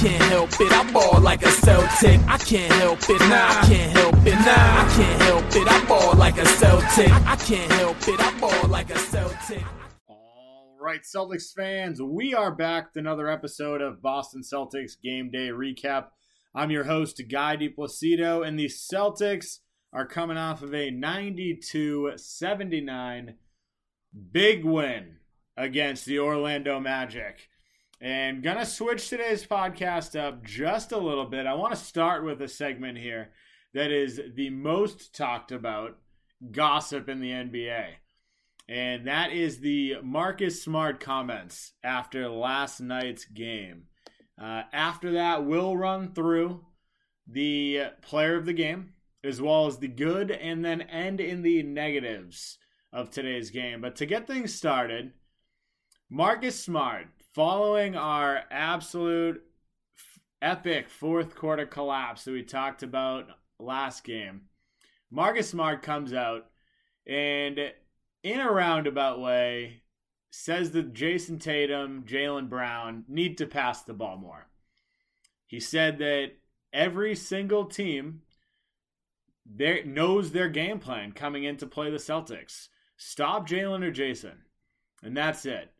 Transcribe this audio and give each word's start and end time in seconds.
can't 0.00 0.22
help 0.22 0.50
it. 0.58 0.72
I 0.72 0.90
ball 0.92 1.20
like 1.20 1.42
a 1.42 1.50
Celtic. 1.50 2.20
I 2.26 2.38
can't 2.38 2.72
help 2.72 3.00
it. 3.02 3.20
Nah, 3.20 3.48
I 3.48 3.66
can't 3.68 3.92
help 3.92 4.14
it. 4.26 4.32
Nah, 4.32 4.46
I 4.46 4.92
can't 4.96 5.22
help 5.22 5.44
it. 5.54 5.68
I 5.70 5.84
ball 5.86 6.14
like 6.16 6.38
a 6.38 6.46
Celtic. 6.46 7.12
I 7.26 7.36
can't 7.36 7.70
help 7.72 8.08
it. 8.08 8.18
I 8.18 8.40
ball 8.40 8.68
like 8.68 8.88
a 8.88 8.98
Celtic. 8.98 9.62
All 10.08 10.78
right, 10.80 11.02
Celtics 11.02 11.52
fans, 11.54 12.00
we 12.00 12.32
are 12.32 12.50
back 12.50 12.94
with 12.94 13.04
another 13.04 13.28
episode 13.28 13.82
of 13.82 14.00
Boston 14.00 14.40
Celtics 14.40 14.92
Game 15.02 15.30
Day 15.30 15.48
Recap. 15.48 16.06
I'm 16.54 16.70
your 16.70 16.84
host, 16.84 17.20
Guy 17.30 17.58
DiPlacido, 17.58 18.46
and 18.46 18.58
the 18.58 18.70
Celtics 18.70 19.58
are 19.92 20.06
coming 20.06 20.38
off 20.38 20.62
of 20.62 20.74
a 20.74 20.90
92 20.90 22.12
79 22.16 23.34
big 24.32 24.64
win 24.64 25.16
against 25.58 26.06
the 26.06 26.18
Orlando 26.20 26.80
Magic. 26.80 27.49
And 28.02 28.42
gonna 28.42 28.64
switch 28.64 29.08
today's 29.10 29.46
podcast 29.46 30.18
up 30.18 30.42
just 30.42 30.90
a 30.90 30.98
little 30.98 31.26
bit. 31.26 31.46
I 31.46 31.52
want 31.52 31.74
to 31.74 31.80
start 31.80 32.24
with 32.24 32.40
a 32.40 32.48
segment 32.48 32.96
here 32.96 33.32
that 33.74 33.90
is 33.90 34.18
the 34.34 34.48
most 34.48 35.14
talked 35.14 35.52
about 35.52 35.98
gossip 36.50 37.10
in 37.10 37.20
the 37.20 37.30
NBA. 37.30 37.88
And 38.70 39.06
that 39.06 39.32
is 39.32 39.58
the 39.58 39.96
Marcus 40.02 40.62
Smart 40.62 40.98
comments 40.98 41.72
after 41.84 42.26
last 42.30 42.80
night's 42.80 43.26
game. 43.26 43.84
Uh, 44.40 44.62
after 44.72 45.12
that, 45.12 45.44
we'll 45.44 45.76
run 45.76 46.14
through 46.14 46.64
the 47.26 47.82
player 48.00 48.36
of 48.36 48.46
the 48.46 48.54
game 48.54 48.94
as 49.22 49.42
well 49.42 49.66
as 49.66 49.76
the 49.76 49.88
good 49.88 50.30
and 50.30 50.64
then 50.64 50.80
end 50.82 51.20
in 51.20 51.42
the 51.42 51.62
negatives 51.62 52.56
of 52.94 53.10
today's 53.10 53.50
game. 53.50 53.82
But 53.82 53.96
to 53.96 54.06
get 54.06 54.26
things 54.26 54.54
started, 54.54 55.12
Marcus 56.08 56.58
Smart, 56.58 57.08
following 57.34 57.96
our 57.96 58.42
absolute 58.50 59.42
epic 60.42 60.88
fourth 60.88 61.34
quarter 61.34 61.66
collapse 61.66 62.24
that 62.24 62.32
we 62.32 62.42
talked 62.42 62.82
about 62.82 63.28
last 63.58 64.04
game, 64.04 64.42
Marcus 65.10 65.50
Smart 65.50 65.82
comes 65.82 66.12
out 66.12 66.46
and, 67.06 67.58
in 68.22 68.40
a 68.40 68.50
roundabout 68.50 69.20
way, 69.20 69.82
says 70.30 70.70
that 70.72 70.94
Jayson 70.94 71.38
Tatum, 71.40 72.04
Jaylen 72.06 72.48
Brown 72.48 73.04
need 73.08 73.38
to 73.38 73.46
pass 73.46 73.82
the 73.82 73.92
ball 73.92 74.16
more. 74.16 74.46
He 75.46 75.58
said 75.58 75.98
that 75.98 76.32
every 76.72 77.16
single 77.16 77.64
team 77.64 78.22
there 79.44 79.84
knows 79.84 80.30
their 80.30 80.48
game 80.48 80.78
plan 80.78 81.10
coming 81.10 81.42
in 81.42 81.56
to 81.56 81.66
play 81.66 81.90
the 81.90 81.96
Celtics. 81.96 82.68
Stop 82.96 83.48
Jaylen 83.48 83.82
or 83.82 83.90
Jayson, 83.90 84.44
and 85.02 85.16
that's 85.16 85.44
it. 85.44 85.72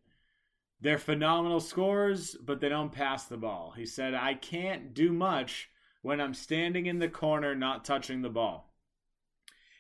They're 0.81 0.99
phenomenal 0.99 1.61
scorers, 1.61 2.37
but 2.43 2.61
they 2.61 2.69
don't 2.69 2.93
pass 2.93 3.25
the 3.25 3.37
ball. 3.37 3.75
He 3.77 3.85
said, 3.85 4.15
I 4.15 4.35
can't 4.35 4.95
do 4.95 5.13
much 5.13 5.69
when 6.03 6.21
I'm 6.21 6.35
standing 6.35 6.87
in 6.87 6.99
the 6.99 7.09
corner 7.09 7.55
not 7.55 7.85
touching 7.85 8.23
the 8.23 8.31
ball. 8.31 8.73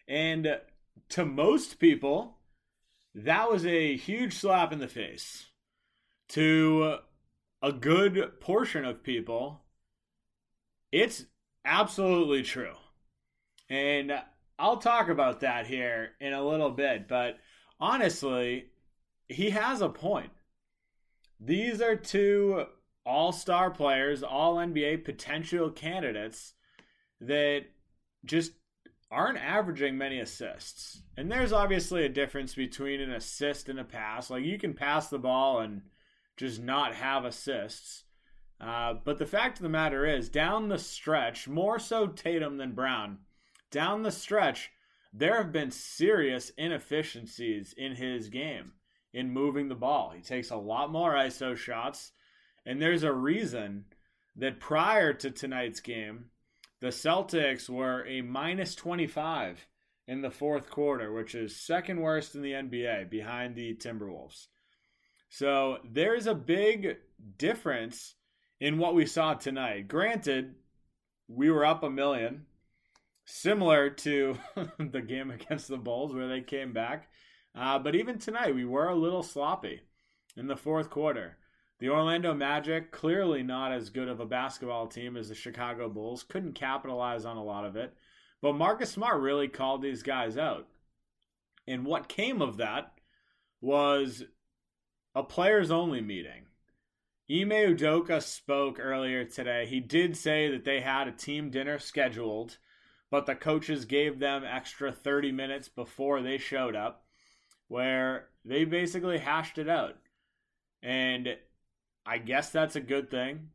And 0.06 0.60
to 1.10 1.24
most 1.24 1.78
people, 1.78 2.36
that 3.14 3.50
was 3.50 3.64
a 3.64 3.96
huge 3.96 4.34
slap 4.34 4.72
in 4.72 4.78
the 4.78 4.88
face. 4.88 5.46
To 6.30 6.98
a 7.62 7.72
good 7.72 8.40
portion 8.40 8.84
of 8.84 9.02
people, 9.02 9.62
it's 10.92 11.24
absolutely 11.64 12.42
true. 12.42 12.74
And 13.68 14.12
I'll 14.58 14.76
talk 14.76 15.08
about 15.08 15.40
that 15.40 15.66
here 15.66 16.10
in 16.20 16.32
a 16.32 16.46
little 16.46 16.70
bit, 16.70 17.08
but 17.08 17.38
honestly, 17.78 18.66
he 19.28 19.50
has 19.50 19.80
a 19.80 19.88
point. 19.88 20.30
These 21.40 21.80
are 21.80 21.96
two 21.96 22.66
all 23.06 23.32
star 23.32 23.70
players, 23.70 24.22
all 24.22 24.56
NBA 24.56 25.04
potential 25.04 25.70
candidates 25.70 26.52
that 27.20 27.64
just 28.24 28.52
aren't 29.10 29.38
averaging 29.38 29.96
many 29.96 30.20
assists. 30.20 31.02
And 31.16 31.30
there's 31.30 31.52
obviously 31.52 32.04
a 32.04 32.10
difference 32.10 32.54
between 32.54 33.00
an 33.00 33.10
assist 33.10 33.68
and 33.68 33.80
a 33.80 33.84
pass. 33.84 34.30
Like 34.30 34.44
you 34.44 34.58
can 34.58 34.74
pass 34.74 35.08
the 35.08 35.18
ball 35.18 35.60
and 35.60 35.82
just 36.36 36.60
not 36.60 36.94
have 36.94 37.24
assists. 37.24 38.04
Uh, 38.60 38.94
but 39.02 39.18
the 39.18 39.26
fact 39.26 39.58
of 39.58 39.62
the 39.62 39.70
matter 39.70 40.04
is, 40.04 40.28
down 40.28 40.68
the 40.68 40.78
stretch, 40.78 41.48
more 41.48 41.78
so 41.78 42.06
Tatum 42.06 42.58
than 42.58 42.72
Brown, 42.72 43.18
down 43.70 44.02
the 44.02 44.12
stretch, 44.12 44.70
there 45.12 45.38
have 45.38 45.50
been 45.50 45.70
serious 45.70 46.52
inefficiencies 46.58 47.74
in 47.76 47.96
his 47.96 48.28
game 48.28 48.72
in 49.12 49.30
moving 49.30 49.68
the 49.68 49.74
ball. 49.74 50.12
He 50.14 50.22
takes 50.22 50.50
a 50.50 50.56
lot 50.56 50.90
more 50.90 51.14
ISO 51.14 51.56
shots, 51.56 52.12
and 52.64 52.80
there's 52.80 53.02
a 53.02 53.12
reason 53.12 53.84
that 54.36 54.60
prior 54.60 55.12
to 55.14 55.30
tonight's 55.30 55.80
game, 55.80 56.26
the 56.80 56.88
Celtics 56.88 57.68
were 57.68 58.06
a 58.06 58.22
minus 58.22 58.74
25 58.74 59.66
in 60.06 60.22
the 60.22 60.30
fourth 60.30 60.70
quarter, 60.70 61.12
which 61.12 61.34
is 61.34 61.54
second 61.54 62.00
worst 62.00 62.34
in 62.34 62.42
the 62.42 62.52
NBA 62.52 63.10
behind 63.10 63.54
the 63.54 63.74
Timberwolves. 63.74 64.46
So 65.28 65.78
there's 65.88 66.26
a 66.26 66.34
big 66.34 66.96
difference 67.38 68.14
in 68.60 68.78
what 68.78 68.94
we 68.94 69.06
saw 69.06 69.34
tonight. 69.34 69.88
Granted, 69.88 70.54
we 71.28 71.50
were 71.50 71.64
up 71.64 71.82
a 71.82 71.90
million 71.90 72.46
similar 73.24 73.90
to 73.90 74.36
the 74.78 75.00
game 75.00 75.30
against 75.30 75.68
the 75.68 75.76
Bulls 75.76 76.12
where 76.14 76.28
they 76.28 76.40
came 76.40 76.72
back. 76.72 77.08
Uh, 77.54 77.78
but 77.78 77.94
even 77.94 78.18
tonight, 78.18 78.54
we 78.54 78.64
were 78.64 78.88
a 78.88 78.94
little 78.94 79.22
sloppy 79.22 79.82
in 80.36 80.46
the 80.46 80.56
fourth 80.56 80.90
quarter. 80.90 81.36
The 81.78 81.88
Orlando 81.88 82.34
Magic, 82.34 82.92
clearly 82.92 83.42
not 83.42 83.72
as 83.72 83.90
good 83.90 84.08
of 84.08 84.20
a 84.20 84.26
basketball 84.26 84.86
team 84.86 85.16
as 85.16 85.28
the 85.28 85.34
Chicago 85.34 85.88
Bulls, 85.88 86.22
couldn't 86.22 86.54
capitalize 86.54 87.24
on 87.24 87.36
a 87.36 87.44
lot 87.44 87.64
of 87.64 87.76
it. 87.76 87.94
But 88.42 88.54
Marcus 88.54 88.90
Smart 88.90 89.20
really 89.20 89.48
called 89.48 89.82
these 89.82 90.02
guys 90.02 90.36
out. 90.36 90.68
And 91.66 91.84
what 91.84 92.08
came 92.08 92.42
of 92.42 92.58
that 92.58 92.92
was 93.60 94.24
a 95.14 95.22
players 95.22 95.70
only 95.70 96.00
meeting. 96.00 96.46
Ime 97.30 97.74
Udoka 97.74 98.22
spoke 98.22 98.78
earlier 98.80 99.24
today. 99.24 99.66
He 99.66 99.80
did 99.80 100.16
say 100.16 100.50
that 100.50 100.64
they 100.64 100.80
had 100.80 101.08
a 101.08 101.12
team 101.12 101.50
dinner 101.50 101.78
scheduled 101.78 102.58
but 103.10 103.26
the 103.26 103.34
coaches 103.34 103.84
gave 103.84 104.18
them 104.18 104.44
extra 104.44 104.92
30 104.92 105.32
minutes 105.32 105.68
before 105.68 106.22
they 106.22 106.38
showed 106.38 106.76
up 106.76 107.04
where 107.70 108.26
they 108.44 108.64
basically 108.64 109.18
hashed 109.18 109.56
it 109.56 109.68
out. 109.68 109.94
And 110.82 111.36
I 112.04 112.18
guess 112.18 112.50
that's 112.50 112.74
a 112.74 112.80
good 112.80 113.12
thing. 113.12 113.50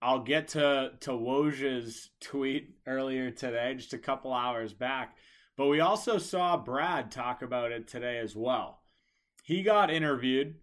I'll 0.00 0.22
get 0.22 0.48
to 0.48 0.92
to 1.00 1.10
Woj's 1.10 2.08
tweet 2.18 2.76
earlier 2.86 3.30
today, 3.30 3.74
just 3.74 3.92
a 3.92 3.98
couple 3.98 4.32
hours 4.32 4.72
back. 4.72 5.16
But 5.54 5.66
we 5.66 5.80
also 5.80 6.16
saw 6.16 6.56
Brad 6.56 7.10
talk 7.10 7.42
about 7.42 7.72
it 7.72 7.86
today 7.86 8.18
as 8.18 8.34
well. 8.34 8.80
He 9.44 9.62
got 9.62 9.90
interviewed, 9.90 10.54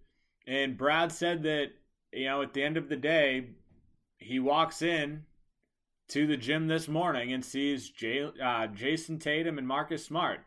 and 0.47 0.75
Brad 0.75 1.11
said 1.11 1.43
that, 1.43 1.67
you 2.11 2.25
know, 2.25 2.41
at 2.41 2.53
the 2.53 2.63
end 2.63 2.77
of 2.77 2.89
the 2.89 2.95
day, 2.95 3.49
he 4.17 4.39
walks 4.39 4.81
in 4.81 5.25
to 6.09 6.25
the 6.25 6.37
gym 6.37 6.67
this 6.67 6.87
morning 6.87 7.33
and 7.33 7.45
sees 7.45 7.89
Jay, 7.91 8.23
uh, 8.23 8.67
Jayson 8.67 9.19
Tatum 9.19 9.59
and 9.59 9.67
Marcus 9.67 10.03
Smart 10.05 10.39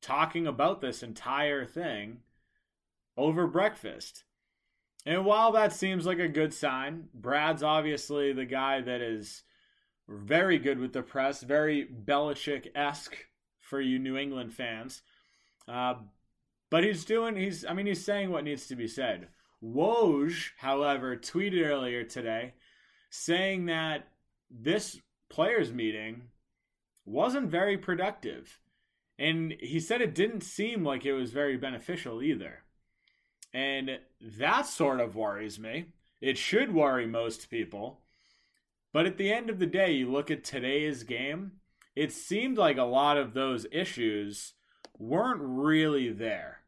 talking 0.00 0.46
about 0.46 0.80
this 0.80 1.02
entire 1.02 1.66
thing 1.66 2.18
over 3.16 3.46
breakfast. 3.46 4.24
And 5.06 5.24
while 5.24 5.52
that 5.52 5.72
seems 5.72 6.06
like 6.06 6.18
a 6.18 6.28
good 6.28 6.52
sign, 6.52 7.08
Brad's 7.14 7.62
obviously 7.62 8.32
the 8.32 8.44
guy 8.44 8.80
that 8.80 9.00
is 9.00 9.42
very 10.08 10.58
good 10.58 10.78
with 10.78 10.92
the 10.92 11.02
press, 11.02 11.42
very 11.42 11.86
Belichick 11.86 12.68
esque 12.74 13.16
for 13.60 13.80
you 13.80 13.98
New 13.98 14.16
England 14.16 14.52
fans. 14.52 15.02
Uh, 15.66 15.94
but 16.70 16.84
he's 16.84 17.04
doing, 17.04 17.36
he's, 17.36 17.64
I 17.64 17.72
mean, 17.72 17.86
he's 17.86 18.04
saying 18.04 18.30
what 18.30 18.44
needs 18.44 18.66
to 18.68 18.76
be 18.76 18.88
said. 18.88 19.28
Woj, 19.62 20.50
however, 20.58 21.16
tweeted 21.16 21.66
earlier 21.66 22.04
today 22.04 22.54
saying 23.10 23.66
that 23.66 24.08
this 24.50 24.98
players 25.28 25.72
meeting 25.72 26.22
wasn't 27.04 27.50
very 27.50 27.76
productive. 27.76 28.58
And 29.18 29.56
he 29.60 29.80
said 29.80 30.00
it 30.00 30.14
didn't 30.14 30.42
seem 30.42 30.84
like 30.84 31.04
it 31.04 31.12
was 31.12 31.32
very 31.32 31.56
beneficial 31.56 32.22
either. 32.22 32.60
And 33.52 33.98
that 34.20 34.66
sort 34.66 35.00
of 35.00 35.16
worries 35.16 35.58
me. 35.58 35.86
It 36.20 36.38
should 36.38 36.72
worry 36.72 37.06
most 37.06 37.50
people. 37.50 38.00
But 38.92 39.06
at 39.06 39.18
the 39.18 39.32
end 39.32 39.50
of 39.50 39.58
the 39.58 39.66
day, 39.66 39.92
you 39.92 40.10
look 40.10 40.30
at 40.30 40.44
today's 40.44 41.02
game, 41.02 41.52
it 41.96 42.12
seemed 42.12 42.58
like 42.58 42.78
a 42.78 42.84
lot 42.84 43.16
of 43.16 43.34
those 43.34 43.66
issues 43.72 44.54
weren't 44.98 45.40
really 45.42 46.10
there. 46.10 46.58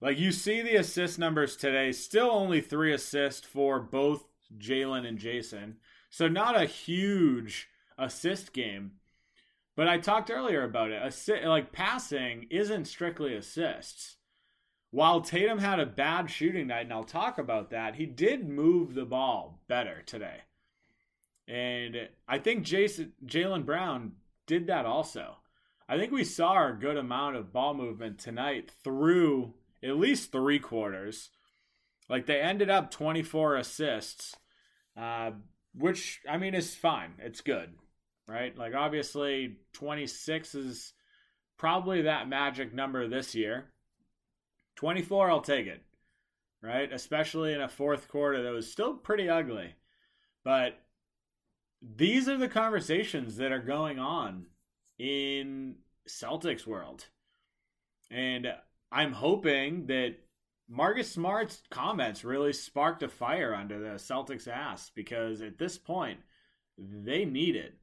Like 0.00 0.18
you 0.18 0.32
see 0.32 0.62
the 0.62 0.76
assist 0.76 1.18
numbers 1.18 1.56
today, 1.56 1.92
still 1.92 2.30
only 2.30 2.60
three 2.60 2.92
assists 2.92 3.46
for 3.46 3.78
both 3.78 4.24
Jaylen 4.58 5.06
and 5.06 5.18
Jayson. 5.18 5.76
So 6.10 6.28
not 6.28 6.60
a 6.60 6.66
huge 6.66 7.68
assist 7.96 8.52
game. 8.52 8.92
But 9.74 9.88
I 9.88 9.98
talked 9.98 10.30
earlier 10.30 10.64
about 10.64 10.90
it. 10.90 11.02
Assi- 11.02 11.44
like 11.44 11.72
passing 11.72 12.46
isn't 12.50 12.86
strictly 12.86 13.34
assists. 13.34 14.16
While 14.90 15.22
Tatum 15.22 15.58
had 15.58 15.80
a 15.80 15.86
bad 15.86 16.30
shooting 16.30 16.66
night, 16.66 16.82
and 16.82 16.92
I'll 16.92 17.04
talk 17.04 17.38
about 17.38 17.70
that, 17.70 17.94
he 17.94 18.04
did 18.04 18.46
move 18.46 18.94
the 18.94 19.06
ball 19.06 19.62
better 19.66 20.02
today. 20.04 20.42
And 21.48 22.08
I 22.28 22.38
think 22.38 22.64
Jason 22.64 23.14
Jaylen 23.24 23.64
Brown 23.64 24.12
did 24.46 24.66
that 24.66 24.84
also. 24.84 25.36
I 25.88 25.98
think 25.98 26.12
we 26.12 26.24
saw 26.24 26.68
a 26.68 26.72
good 26.72 26.96
amount 26.96 27.36
of 27.36 27.52
ball 27.52 27.74
movement 27.74 28.18
tonight 28.18 28.70
through 28.84 29.54
at 29.82 29.96
least 29.96 30.30
three 30.30 30.58
quarters. 30.58 31.30
Like 32.08 32.26
they 32.26 32.40
ended 32.40 32.70
up 32.70 32.90
24 32.90 33.56
assists, 33.56 34.36
uh, 34.96 35.32
which 35.74 36.20
I 36.28 36.36
mean 36.36 36.54
is 36.54 36.74
fine. 36.74 37.14
It's 37.18 37.40
good, 37.40 37.74
right? 38.32 38.56
Like 38.56 38.74
obviously 38.74 39.58
26 39.74 40.54
is 40.54 40.94
probably 41.58 42.02
that 42.02 42.28
magic 42.28 42.72
number 42.72 43.06
this 43.06 43.34
year. 43.34 43.66
24, 44.76 45.30
I'll 45.30 45.42
take 45.42 45.66
it, 45.66 45.82
right? 46.62 46.90
Especially 46.90 47.52
in 47.52 47.60
a 47.60 47.68
fourth 47.68 48.08
quarter 48.08 48.42
that 48.42 48.52
was 48.52 48.72
still 48.72 48.94
pretty 48.94 49.28
ugly. 49.28 49.74
But 50.44 50.78
these 51.82 52.26
are 52.26 52.38
the 52.38 52.48
conversations 52.48 53.36
that 53.36 53.52
are 53.52 53.60
going 53.60 53.98
on 53.98 54.46
in 54.98 55.76
Celtics 56.08 56.66
world. 56.66 57.08
And 58.10 58.46
I'm 58.90 59.12
hoping 59.12 59.86
that 59.86 60.16
Marcus 60.68 61.10
Smart's 61.10 61.62
comments 61.70 62.24
really 62.24 62.54
sparked 62.54 63.02
a 63.02 63.08
fire 63.08 63.54
under 63.54 63.78
the 63.78 63.96
Celtics' 63.96 64.48
ass 64.48 64.90
because 64.94 65.42
at 65.42 65.58
this 65.58 65.76
point, 65.76 66.20
they 66.78 67.26
need 67.26 67.56
it. 67.56 67.74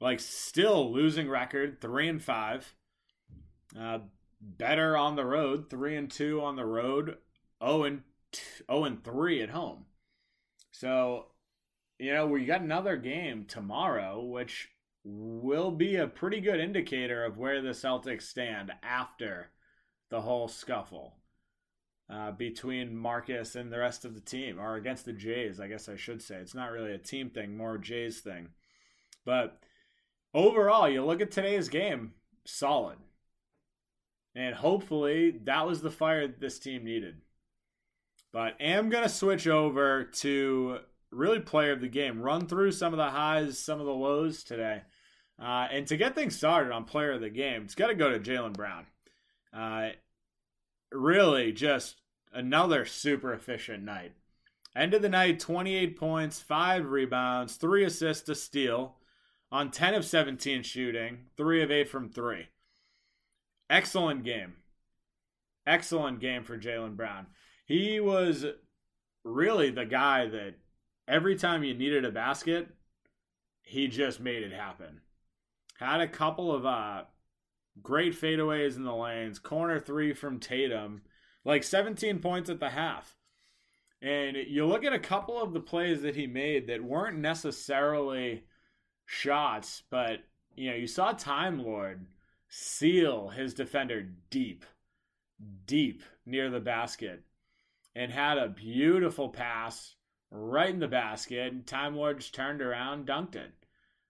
Like, 0.00 0.20
still 0.20 0.92
losing 0.92 1.28
record, 1.28 1.80
three 1.80 2.08
and 2.08 2.22
five. 2.22 2.74
Uh, 3.78 4.00
better 4.40 4.96
on 4.96 5.16
the 5.16 5.24
road, 5.24 5.70
three 5.70 5.96
and 5.96 6.10
two 6.10 6.42
on 6.42 6.56
the 6.56 6.64
road, 6.64 7.16
oh 7.60 7.84
and 7.84 8.02
oh 8.68 8.84
and 8.84 9.02
three 9.02 9.42
at 9.42 9.50
home. 9.50 9.86
So, 10.70 11.26
you 11.98 12.12
know, 12.12 12.26
we 12.26 12.44
got 12.44 12.60
another 12.60 12.96
game 12.96 13.46
tomorrow, 13.46 14.22
which 14.22 14.68
will 15.04 15.70
be 15.70 15.96
a 15.96 16.06
pretty 16.06 16.40
good 16.40 16.60
indicator 16.60 17.24
of 17.24 17.38
where 17.38 17.60
the 17.60 17.70
Celtics 17.70 18.22
stand 18.22 18.72
after 18.82 19.50
the 20.10 20.22
whole 20.22 20.48
scuffle 20.48 21.16
uh, 22.10 22.32
between 22.32 22.96
Marcus 22.96 23.54
and 23.54 23.72
the 23.72 23.78
rest 23.78 24.04
of 24.04 24.14
the 24.14 24.20
team, 24.20 24.58
or 24.58 24.76
against 24.76 25.04
the 25.04 25.12
Jays, 25.12 25.60
I 25.60 25.68
guess 25.68 25.88
I 25.88 25.96
should 25.96 26.22
say. 26.22 26.36
It's 26.36 26.54
not 26.54 26.70
really 26.70 26.92
a 26.92 26.98
team 26.98 27.30
thing, 27.30 27.56
more 27.56 27.78
Jays 27.78 28.20
thing. 28.20 28.48
But 29.24 29.58
overall, 30.34 30.88
you 30.88 31.04
look 31.04 31.20
at 31.20 31.30
today's 31.30 31.68
game, 31.68 32.12
solid. 32.44 32.98
And 34.34 34.54
hopefully 34.54 35.30
that 35.44 35.66
was 35.66 35.80
the 35.80 35.90
fire 35.90 36.26
that 36.26 36.40
this 36.40 36.58
team 36.58 36.84
needed. 36.84 37.16
But 38.32 38.60
am 38.60 38.90
going 38.90 39.04
to 39.04 39.08
switch 39.08 39.46
over 39.46 40.02
to 40.04 40.78
really 41.12 41.38
player 41.38 41.72
of 41.72 41.80
the 41.80 41.88
game, 41.88 42.20
run 42.20 42.48
through 42.48 42.72
some 42.72 42.92
of 42.92 42.96
the 42.96 43.10
highs, 43.10 43.58
some 43.58 43.78
of 43.78 43.86
the 43.86 43.92
lows 43.92 44.42
today. 44.42 44.82
Uh, 45.40 45.68
and 45.70 45.86
to 45.86 45.96
get 45.96 46.16
things 46.16 46.36
started 46.36 46.72
on 46.72 46.84
player 46.84 47.12
of 47.12 47.20
the 47.20 47.30
game, 47.30 47.62
it's 47.62 47.76
got 47.76 47.88
to 47.88 47.94
go 47.94 48.10
to 48.10 48.18
Jaylen 48.18 48.52
Brown. 48.52 48.86
Uh, 49.52 49.90
really, 50.90 51.52
just 51.52 52.00
another 52.32 52.84
super 52.84 53.32
efficient 53.32 53.84
night. 53.84 54.12
End 54.74 54.94
of 54.94 55.02
the 55.02 55.08
night, 55.08 55.38
28 55.38 55.96
points, 55.96 56.40
5 56.40 56.86
rebounds, 56.86 57.54
3 57.54 57.84
assists, 57.84 58.28
a 58.28 58.34
steal 58.34 58.96
on 59.54 59.70
10 59.70 59.94
of 59.94 60.04
17 60.04 60.64
shooting, 60.64 61.26
3 61.36 61.62
of 61.62 61.70
8 61.70 61.88
from 61.88 62.08
3. 62.08 62.48
Excellent 63.70 64.24
game. 64.24 64.54
Excellent 65.64 66.18
game 66.18 66.42
for 66.42 66.58
Jaylen 66.58 66.96
Brown. 66.96 67.28
He 67.64 68.00
was 68.00 68.44
really 69.22 69.70
the 69.70 69.84
guy 69.84 70.26
that 70.26 70.56
every 71.06 71.36
time 71.36 71.62
you 71.62 71.72
needed 71.72 72.04
a 72.04 72.10
basket, 72.10 72.66
he 73.62 73.86
just 73.86 74.18
made 74.18 74.42
it 74.42 74.52
happen. 74.52 75.02
Had 75.78 76.00
a 76.00 76.08
couple 76.08 76.52
of 76.52 76.66
uh, 76.66 77.04
great 77.80 78.20
fadeaways 78.20 78.74
in 78.74 78.82
the 78.82 78.92
lanes, 78.92 79.38
corner 79.38 79.78
three 79.78 80.14
from 80.14 80.40
Tatum, 80.40 81.02
like 81.44 81.62
17 81.62 82.18
points 82.18 82.50
at 82.50 82.58
the 82.58 82.70
half. 82.70 83.14
And 84.02 84.36
you 84.36 84.66
look 84.66 84.82
at 84.82 84.92
a 84.92 84.98
couple 84.98 85.40
of 85.40 85.52
the 85.52 85.60
plays 85.60 86.02
that 86.02 86.16
he 86.16 86.26
made 86.26 86.66
that 86.66 86.82
weren't 86.82 87.18
necessarily 87.18 88.46
shots, 89.06 89.82
but 89.90 90.20
you 90.56 90.70
know, 90.70 90.76
you 90.76 90.86
saw 90.86 91.12
Time 91.12 91.62
Lord 91.62 92.06
seal 92.48 93.28
his 93.28 93.54
defender 93.54 94.06
deep, 94.30 94.64
deep 95.66 96.02
near 96.24 96.50
the 96.50 96.60
basket 96.60 97.22
and 97.94 98.12
had 98.12 98.38
a 98.38 98.48
beautiful 98.48 99.28
pass 99.28 99.94
right 100.30 100.70
in 100.70 100.80
the 100.80 100.88
basket. 100.88 101.52
And 101.52 101.66
Time 101.66 101.96
Lord 101.96 102.20
just 102.20 102.34
turned 102.34 102.62
around, 102.62 103.06
dunked 103.06 103.36
it. 103.36 103.52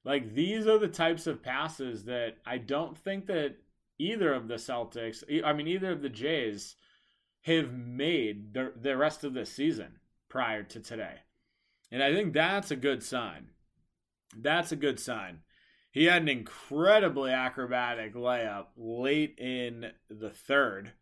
Like 0.05 0.35
these 0.35 0.67
are 0.67 0.79
the 0.79 0.89
types 0.89 1.27
of 1.27 1.43
passes 1.43 2.05
that 2.05 2.37
I 2.45 2.59
don't 2.59 2.97
think 2.97 3.27
that 3.27 3.57
either 3.99 4.33
of 4.33 4.49
the 4.49 4.57
Celtics, 4.57 5.23
I 5.45 5.53
mean, 5.53 5.69
either 5.69 5.93
of 5.93 6.03
the 6.03 6.09
Jays 6.09 6.77
have 7.43 7.73
made 7.73 8.55
the, 8.55 8.73
the 8.81 8.97
rest 8.97 9.25
of 9.25 9.35
the 9.35 9.47
season 9.47 9.99
prior 10.29 10.63
to 10.63 10.81
today. 10.81 11.17
And 11.91 12.03
I 12.03 12.13
think 12.13 12.33
that's 12.33 12.71
a 12.71 12.77
good 12.77 13.03
sign. 13.03 13.49
That's 14.37 14.73
a 14.73 14.77
good 14.77 14.99
sign. 15.01 15.41
He 15.91 16.05
had 16.07 16.23
an 16.23 16.29
incredibly 16.29 17.31
acrobatic 17.31 18.15
layup 18.15 18.67
late 18.77 19.39
in 19.39 19.93
the 20.11 20.31
third 20.31 20.93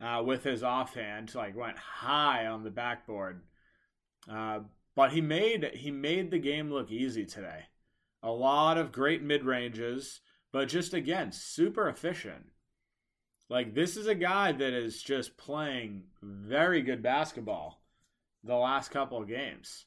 uh, 0.00 0.22
with 0.24 0.44
his 0.44 0.62
offhand, 0.62 1.34
like 1.34 1.56
went 1.56 1.78
high 1.78 2.46
on 2.46 2.62
the 2.62 2.70
backboard. 2.70 3.42
Uh, 4.30 4.60
but 4.94 5.12
he 5.12 5.20
made 5.20 5.70
he 5.74 5.90
made 5.90 6.30
the 6.30 6.38
game 6.38 6.70
look 6.70 6.90
easy 6.90 7.24
today. 7.24 7.64
A 8.22 8.30
lot 8.30 8.76
of 8.76 8.92
great 8.92 9.22
mid 9.22 9.44
ranges, 9.44 10.20
but 10.52 10.68
just 10.68 10.92
again 10.92 11.32
super 11.32 11.88
efficient. 11.88 12.46
Like 13.48 13.74
this 13.74 13.96
is 13.96 14.06
a 14.06 14.14
guy 14.14 14.52
that 14.52 14.72
is 14.74 15.02
just 15.02 15.36
playing 15.36 16.04
very 16.22 16.82
good 16.82 17.02
basketball 17.02 17.82
the 18.44 18.54
last 18.54 18.90
couple 18.90 19.20
of 19.20 19.28
games. 19.28 19.86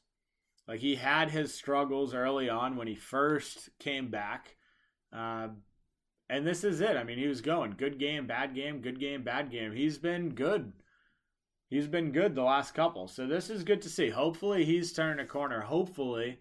Like 0.66 0.80
he 0.80 0.96
had 0.96 1.30
his 1.30 1.52
struggles 1.52 2.14
early 2.14 2.48
on 2.48 2.76
when 2.76 2.86
he 2.86 2.94
first 2.94 3.68
came 3.78 4.10
back. 4.10 4.56
Uh, 5.12 5.48
and 6.28 6.46
this 6.46 6.64
is 6.64 6.80
it. 6.80 6.96
I 6.96 7.04
mean, 7.04 7.18
he 7.18 7.26
was 7.26 7.40
going 7.40 7.74
good 7.76 7.98
game, 7.98 8.26
bad 8.26 8.54
game, 8.54 8.80
good 8.80 8.98
game, 8.98 9.22
bad 9.22 9.50
game. 9.50 9.72
He's 9.72 9.98
been 9.98 10.30
good. 10.30 10.72
He's 11.68 11.86
been 11.86 12.12
good 12.12 12.34
the 12.34 12.42
last 12.42 12.74
couple. 12.74 13.08
So 13.08 13.26
this 13.26 13.50
is 13.50 13.62
good 13.62 13.82
to 13.82 13.88
see. 13.88 14.08
Hopefully 14.10 14.64
he's 14.64 14.92
turning 14.92 15.24
a 15.24 15.28
corner. 15.28 15.60
Hopefully 15.60 16.38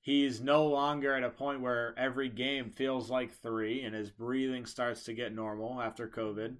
he's 0.00 0.40
no 0.40 0.66
longer 0.66 1.14
at 1.14 1.24
a 1.24 1.30
point 1.30 1.60
where 1.60 1.94
every 1.98 2.28
game 2.28 2.70
feels 2.70 3.10
like 3.10 3.32
three 3.32 3.82
and 3.82 3.94
his 3.94 4.10
breathing 4.10 4.66
starts 4.66 5.04
to 5.04 5.14
get 5.14 5.34
normal 5.34 5.80
after 5.80 6.06
COVID. 6.06 6.56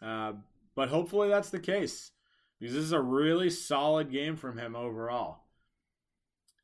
Uh, 0.00 0.32
but 0.76 0.88
hopefully 0.88 1.28
that's 1.28 1.50
the 1.50 1.58
case 1.58 2.12
because 2.60 2.74
this 2.74 2.84
is 2.84 2.92
a 2.92 3.00
really 3.00 3.50
solid 3.50 4.12
game 4.12 4.36
from 4.36 4.58
him 4.58 4.76
overall. 4.76 5.47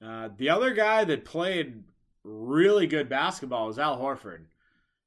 Uh, 0.04 0.28
the 0.36 0.50
other 0.50 0.72
guy 0.72 1.04
that 1.04 1.24
played 1.24 1.84
really 2.24 2.86
good 2.86 3.08
basketball 3.08 3.68
was 3.68 3.78
Al 3.78 3.98
Horford, 3.98 4.46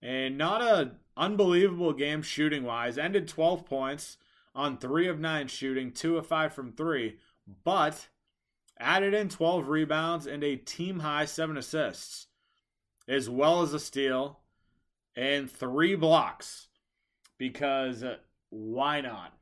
and 0.02 0.38
not 0.38 0.62
a 0.62 0.92
unbelievable 1.16 1.94
game 1.94 2.22
shooting 2.22 2.64
wise. 2.64 2.98
Ended 2.98 3.28
12 3.28 3.66
points 3.66 4.18
on 4.56 4.78
three 4.78 5.08
of 5.08 5.20
nine 5.20 5.48
shooting, 5.48 5.92
two 5.92 6.18
of 6.18 6.26
five 6.26 6.54
from 6.54 6.72
three, 6.72 7.18
but 7.64 8.08
added 8.80 9.14
in 9.14 9.30
12 9.30 9.68
rebounds 9.68 10.26
and 10.26 10.44
a 10.44 10.56
team 10.56 11.00
high 11.00 11.26
seven 11.26 11.58
assists, 11.58 12.28
as 13.08 13.30
well 13.30 13.62
as 13.62 13.74
a 13.74 13.80
steal 13.80 14.40
and 15.16 15.50
three 15.50 15.96
blocks. 15.96 16.68
Because 17.38 18.04
uh, 18.04 18.18
why 18.50 19.02
not? 19.02 19.34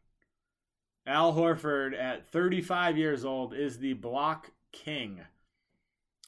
Al 1.08 1.34
Horford 1.34 1.98
at 1.98 2.26
35 2.28 2.98
years 2.98 3.24
old 3.24 3.54
is 3.54 3.78
the 3.78 3.94
block 3.94 4.52
king. 4.72 5.22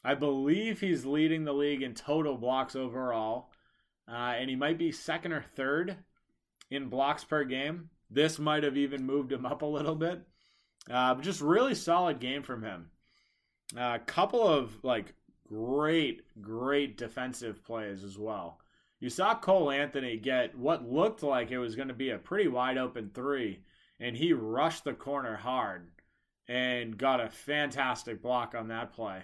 I 0.03 0.15
believe 0.15 0.79
he's 0.79 1.05
leading 1.05 1.43
the 1.43 1.53
league 1.53 1.81
in 1.81 1.93
total 1.93 2.37
blocks 2.37 2.75
overall, 2.75 3.51
uh, 4.07 4.35
and 4.37 4.49
he 4.49 4.55
might 4.55 4.77
be 4.77 4.91
second 4.91 5.33
or 5.33 5.43
third 5.55 5.97
in 6.69 6.89
blocks 6.89 7.23
per 7.23 7.43
game. 7.43 7.89
This 8.09 8.39
might 8.39 8.63
have 8.63 8.77
even 8.77 9.05
moved 9.05 9.31
him 9.31 9.45
up 9.45 9.61
a 9.61 9.65
little 9.65 9.95
bit. 9.95 10.21
Uh, 10.89 11.15
just 11.15 11.41
really 11.41 11.75
solid 11.75 12.19
game 12.19 12.43
from 12.43 12.63
him. 12.63 12.89
A 13.75 13.81
uh, 13.81 13.97
couple 14.05 14.47
of 14.47 14.83
like 14.83 15.13
great, 15.47 16.21
great 16.41 16.97
defensive 16.97 17.63
plays 17.65 18.03
as 18.03 18.17
well. 18.17 18.59
You 18.99 19.09
saw 19.09 19.35
Cole 19.35 19.69
Anthony 19.69 20.17
get 20.17 20.57
what 20.57 20.89
looked 20.89 21.21
like 21.21 21.51
it 21.51 21.59
was 21.59 21.75
going 21.75 21.89
to 21.89 21.93
be 21.93 22.09
a 22.09 22.17
pretty 22.17 22.47
wide 22.47 22.77
open 22.77 23.11
three, 23.13 23.59
and 23.99 24.15
he 24.15 24.33
rushed 24.33 24.85
the 24.85 24.93
corner 24.93 25.35
hard 25.35 25.89
and 26.47 26.97
got 26.97 27.19
a 27.19 27.29
fantastic 27.29 28.21
block 28.21 28.55
on 28.55 28.69
that 28.69 28.93
play. 28.93 29.23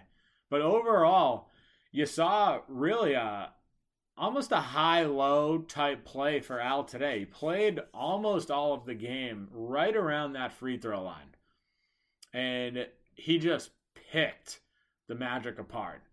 But 0.53 0.61
overall, 0.61 1.49
you 1.91 2.05
saw 2.05 2.59
really 2.67 3.13
a 3.13 3.53
almost 4.15 4.51
a 4.51 4.57
high 4.57 5.01
low 5.01 5.57
type 5.57 6.05
play 6.05 6.41
for 6.41 6.59
Al 6.59 6.83
today. 6.83 7.21
He 7.21 7.25
played 7.25 7.79
almost 7.91 8.51
all 8.51 8.71
of 8.71 8.85
the 8.85 8.93
game 8.93 9.47
right 9.51 9.95
around 9.95 10.33
that 10.33 10.53
free 10.53 10.77
throw 10.77 11.01
line. 11.01 11.33
And 12.31 12.85
he 13.15 13.39
just 13.39 13.71
picked 14.11 14.59
the 15.07 15.15
Magic 15.15 15.57
apart. 15.57 16.03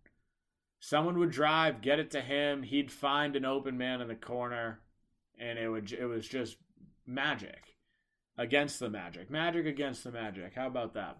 Someone 0.79 1.19
would 1.19 1.29
drive, 1.29 1.83
get 1.83 1.99
it 1.99 2.09
to 2.09 2.21
him, 2.21 2.63
he'd 2.63 2.91
find 2.91 3.35
an 3.35 3.45
open 3.45 3.77
man 3.77 4.01
in 4.01 4.07
the 4.07 4.15
corner, 4.15 4.79
and 5.37 5.59
it 5.59 5.69
would 5.69 5.91
it 5.93 6.07
was 6.07 6.27
just 6.27 6.57
magic 7.05 7.77
against 8.39 8.79
the 8.79 8.89
Magic. 8.89 9.29
Magic 9.29 9.67
against 9.67 10.03
the 10.03 10.11
Magic. 10.11 10.53
How 10.55 10.65
about 10.65 10.95
that? 10.95 11.19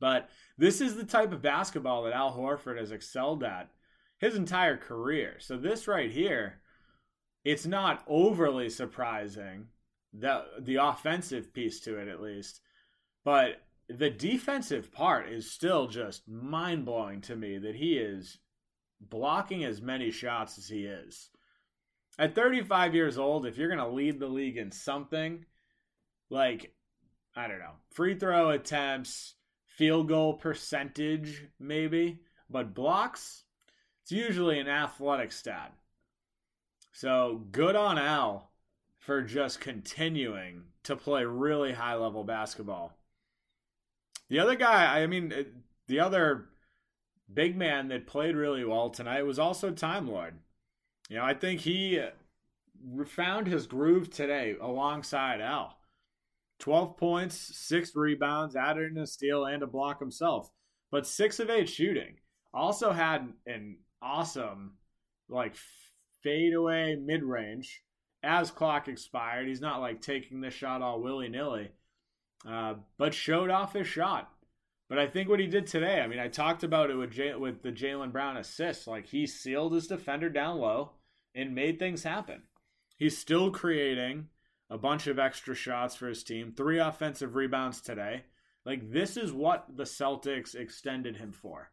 But 0.00 0.28
this 0.58 0.80
is 0.80 0.96
the 0.96 1.04
type 1.04 1.32
of 1.32 1.42
basketball 1.42 2.02
that 2.04 2.12
Al 2.12 2.36
Horford 2.36 2.78
has 2.78 2.90
excelled 2.92 3.42
at 3.42 3.70
his 4.18 4.34
entire 4.34 4.76
career. 4.76 5.36
So 5.38 5.56
this 5.56 5.88
right 5.88 6.10
here, 6.10 6.60
it's 7.44 7.66
not 7.66 8.04
overly 8.06 8.68
surprising 8.68 9.68
the 10.12 10.44
the 10.58 10.76
offensive 10.76 11.52
piece 11.52 11.80
to 11.80 11.98
it 11.98 12.08
at 12.08 12.22
least. 12.22 12.60
But 13.24 13.62
the 13.88 14.10
defensive 14.10 14.92
part 14.92 15.28
is 15.28 15.50
still 15.50 15.86
just 15.86 16.28
mind 16.28 16.84
blowing 16.84 17.20
to 17.22 17.36
me 17.36 17.58
that 17.58 17.76
he 17.76 17.98
is 17.98 18.38
blocking 19.00 19.64
as 19.64 19.80
many 19.80 20.10
shots 20.10 20.58
as 20.58 20.68
he 20.68 20.84
is. 20.84 21.30
At 22.18 22.34
35 22.34 22.94
years 22.94 23.18
old, 23.18 23.46
if 23.46 23.58
you're 23.58 23.68
going 23.68 23.78
to 23.78 23.88
lead 23.88 24.18
the 24.18 24.26
league 24.26 24.56
in 24.56 24.72
something, 24.72 25.44
like, 26.30 26.74
I 27.34 27.46
don't 27.46 27.58
know, 27.58 27.74
free 27.92 28.18
throw 28.18 28.50
attempts, 28.50 29.34
field 29.76 30.08
goal 30.08 30.32
percentage, 30.32 31.44
maybe, 31.60 32.20
but 32.48 32.74
blocks, 32.74 33.44
it's 34.02 34.10
usually 34.10 34.58
an 34.58 34.68
athletic 34.68 35.30
stat. 35.30 35.72
So 36.92 37.42
good 37.52 37.76
on 37.76 37.98
Al 37.98 38.50
for 38.98 39.20
just 39.20 39.60
continuing 39.60 40.62
to 40.84 40.96
play 40.96 41.24
really 41.24 41.74
high 41.74 41.94
level 41.94 42.24
basketball. 42.24 42.96
The 44.30 44.38
other 44.38 44.56
guy, 44.56 45.02
I 45.02 45.06
mean, 45.06 45.32
uh, 45.32 45.42
the 45.88 46.00
other 46.00 46.46
big 47.32 47.54
man 47.54 47.88
that 47.88 48.06
played 48.06 48.34
really 48.34 48.64
well 48.64 48.88
tonight 48.88 49.26
was 49.26 49.38
also 49.38 49.70
Time 49.70 50.08
Lord. 50.08 50.38
You 51.10 51.16
know, 51.16 51.24
I 51.24 51.34
think 51.34 51.60
he 51.60 52.00
uh, 52.00 53.04
found 53.04 53.46
his 53.46 53.66
groove 53.66 54.08
today 54.08 54.56
alongside 54.58 55.42
Al. 55.42 55.76
12 56.58 56.96
points, 56.96 57.36
six 57.36 57.94
rebounds, 57.94 58.56
added 58.56 58.90
in 58.90 58.98
a 58.98 59.06
steal 59.06 59.44
and 59.44 59.62
a 59.62 59.66
block 59.66 60.00
himself, 60.00 60.50
but 60.90 61.06
six 61.06 61.38
of 61.38 61.50
eight 61.50 61.68
shooting. 61.68 62.16
Also 62.54 62.92
had 62.92 63.28
an 63.46 63.78
awesome, 64.00 64.74
like, 65.28 65.54
fadeaway 66.22 66.96
mid 66.96 67.22
range 67.22 67.82
as 68.22 68.50
clock 68.50 68.88
expired. 68.88 69.46
He's 69.46 69.60
not 69.60 69.80
like 69.80 70.00
taking 70.00 70.40
the 70.40 70.50
shot 70.50 70.82
all 70.82 71.00
willy 71.00 71.28
nilly, 71.28 71.70
uh, 72.48 72.74
but 72.98 73.14
showed 73.14 73.50
off 73.50 73.74
his 73.74 73.86
shot. 73.86 74.30
But 74.88 74.98
I 74.98 75.06
think 75.06 75.28
what 75.28 75.40
he 75.40 75.46
did 75.46 75.66
today, 75.66 76.00
I 76.00 76.06
mean, 76.06 76.18
I 76.18 76.28
talked 76.28 76.62
about 76.62 76.90
it 76.90 76.94
with 76.94 77.16
with 77.38 77.62
the 77.62 77.72
Jaylen 77.72 78.12
Brown 78.12 78.36
assist. 78.36 78.86
Like 78.86 79.06
he 79.06 79.26
sealed 79.26 79.72
his 79.72 79.86
defender 79.86 80.28
down 80.28 80.58
low 80.58 80.92
and 81.34 81.54
made 81.54 81.78
things 81.78 82.02
happen. 82.02 82.42
He's 82.96 83.18
still 83.18 83.50
creating 83.50 84.28
a 84.68 84.78
bunch 84.78 85.06
of 85.06 85.18
extra 85.18 85.54
shots 85.54 85.94
for 85.94 86.08
his 86.08 86.24
team, 86.24 86.52
three 86.52 86.78
offensive 86.78 87.34
rebounds 87.34 87.80
today. 87.80 88.24
Like 88.64 88.90
this 88.90 89.16
is 89.16 89.32
what 89.32 89.66
the 89.76 89.84
Celtics 89.84 90.54
extended 90.54 91.16
him 91.16 91.32
for. 91.32 91.70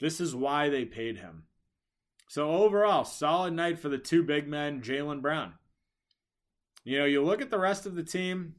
This 0.00 0.20
is 0.20 0.34
why 0.34 0.70
they 0.70 0.84
paid 0.86 1.18
him. 1.18 1.44
So 2.28 2.50
overall, 2.50 3.04
solid 3.04 3.52
night 3.52 3.78
for 3.78 3.88
the 3.88 3.98
two 3.98 4.22
big 4.22 4.48
men, 4.48 4.82
Jaylen 4.82 5.20
Brown. 5.20 5.54
You 6.84 6.98
know, 6.98 7.04
you 7.04 7.22
look 7.22 7.42
at 7.42 7.50
the 7.50 7.58
rest 7.58 7.86
of 7.86 7.94
the 7.94 8.02
team. 8.02 8.54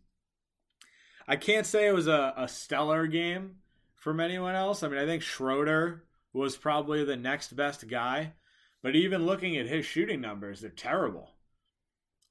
I 1.27 1.37
can't 1.37 1.65
say 1.65 1.87
it 1.87 1.93
was 1.93 2.07
a, 2.07 2.33
a 2.37 2.47
stellar 2.47 3.07
game 3.07 3.55
from 3.95 4.19
anyone 4.19 4.55
else. 4.55 4.83
I 4.83 4.89
mean, 4.89 4.99
I 4.99 5.05
think 5.05 5.23
Schroeder 5.23 6.03
was 6.33 6.57
probably 6.57 7.03
the 7.03 7.15
next 7.15 7.55
best 7.55 7.87
guy, 7.87 8.33
but 8.83 8.95
even 8.95 9.25
looking 9.25 9.57
at 9.57 9.67
his 9.67 9.85
shooting 9.85 10.21
numbers, 10.21 10.61
they're 10.61 10.69
terrible. 10.69 11.31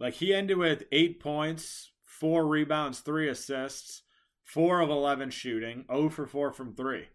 Like 0.01 0.15
he 0.15 0.35
ended 0.35 0.57
with 0.57 0.85
eight 0.91 1.21
points, 1.21 1.91
four 2.03 2.47
rebounds, 2.47 3.01
three 3.01 3.29
assists, 3.29 4.03
four 4.43 4.81
of 4.81 4.89
11 4.89 5.31
shooting, 5.31 5.85
0 5.93 6.09
for 6.09 6.27
4 6.27 6.53
from 6.53 6.75
three. 6.75 7.09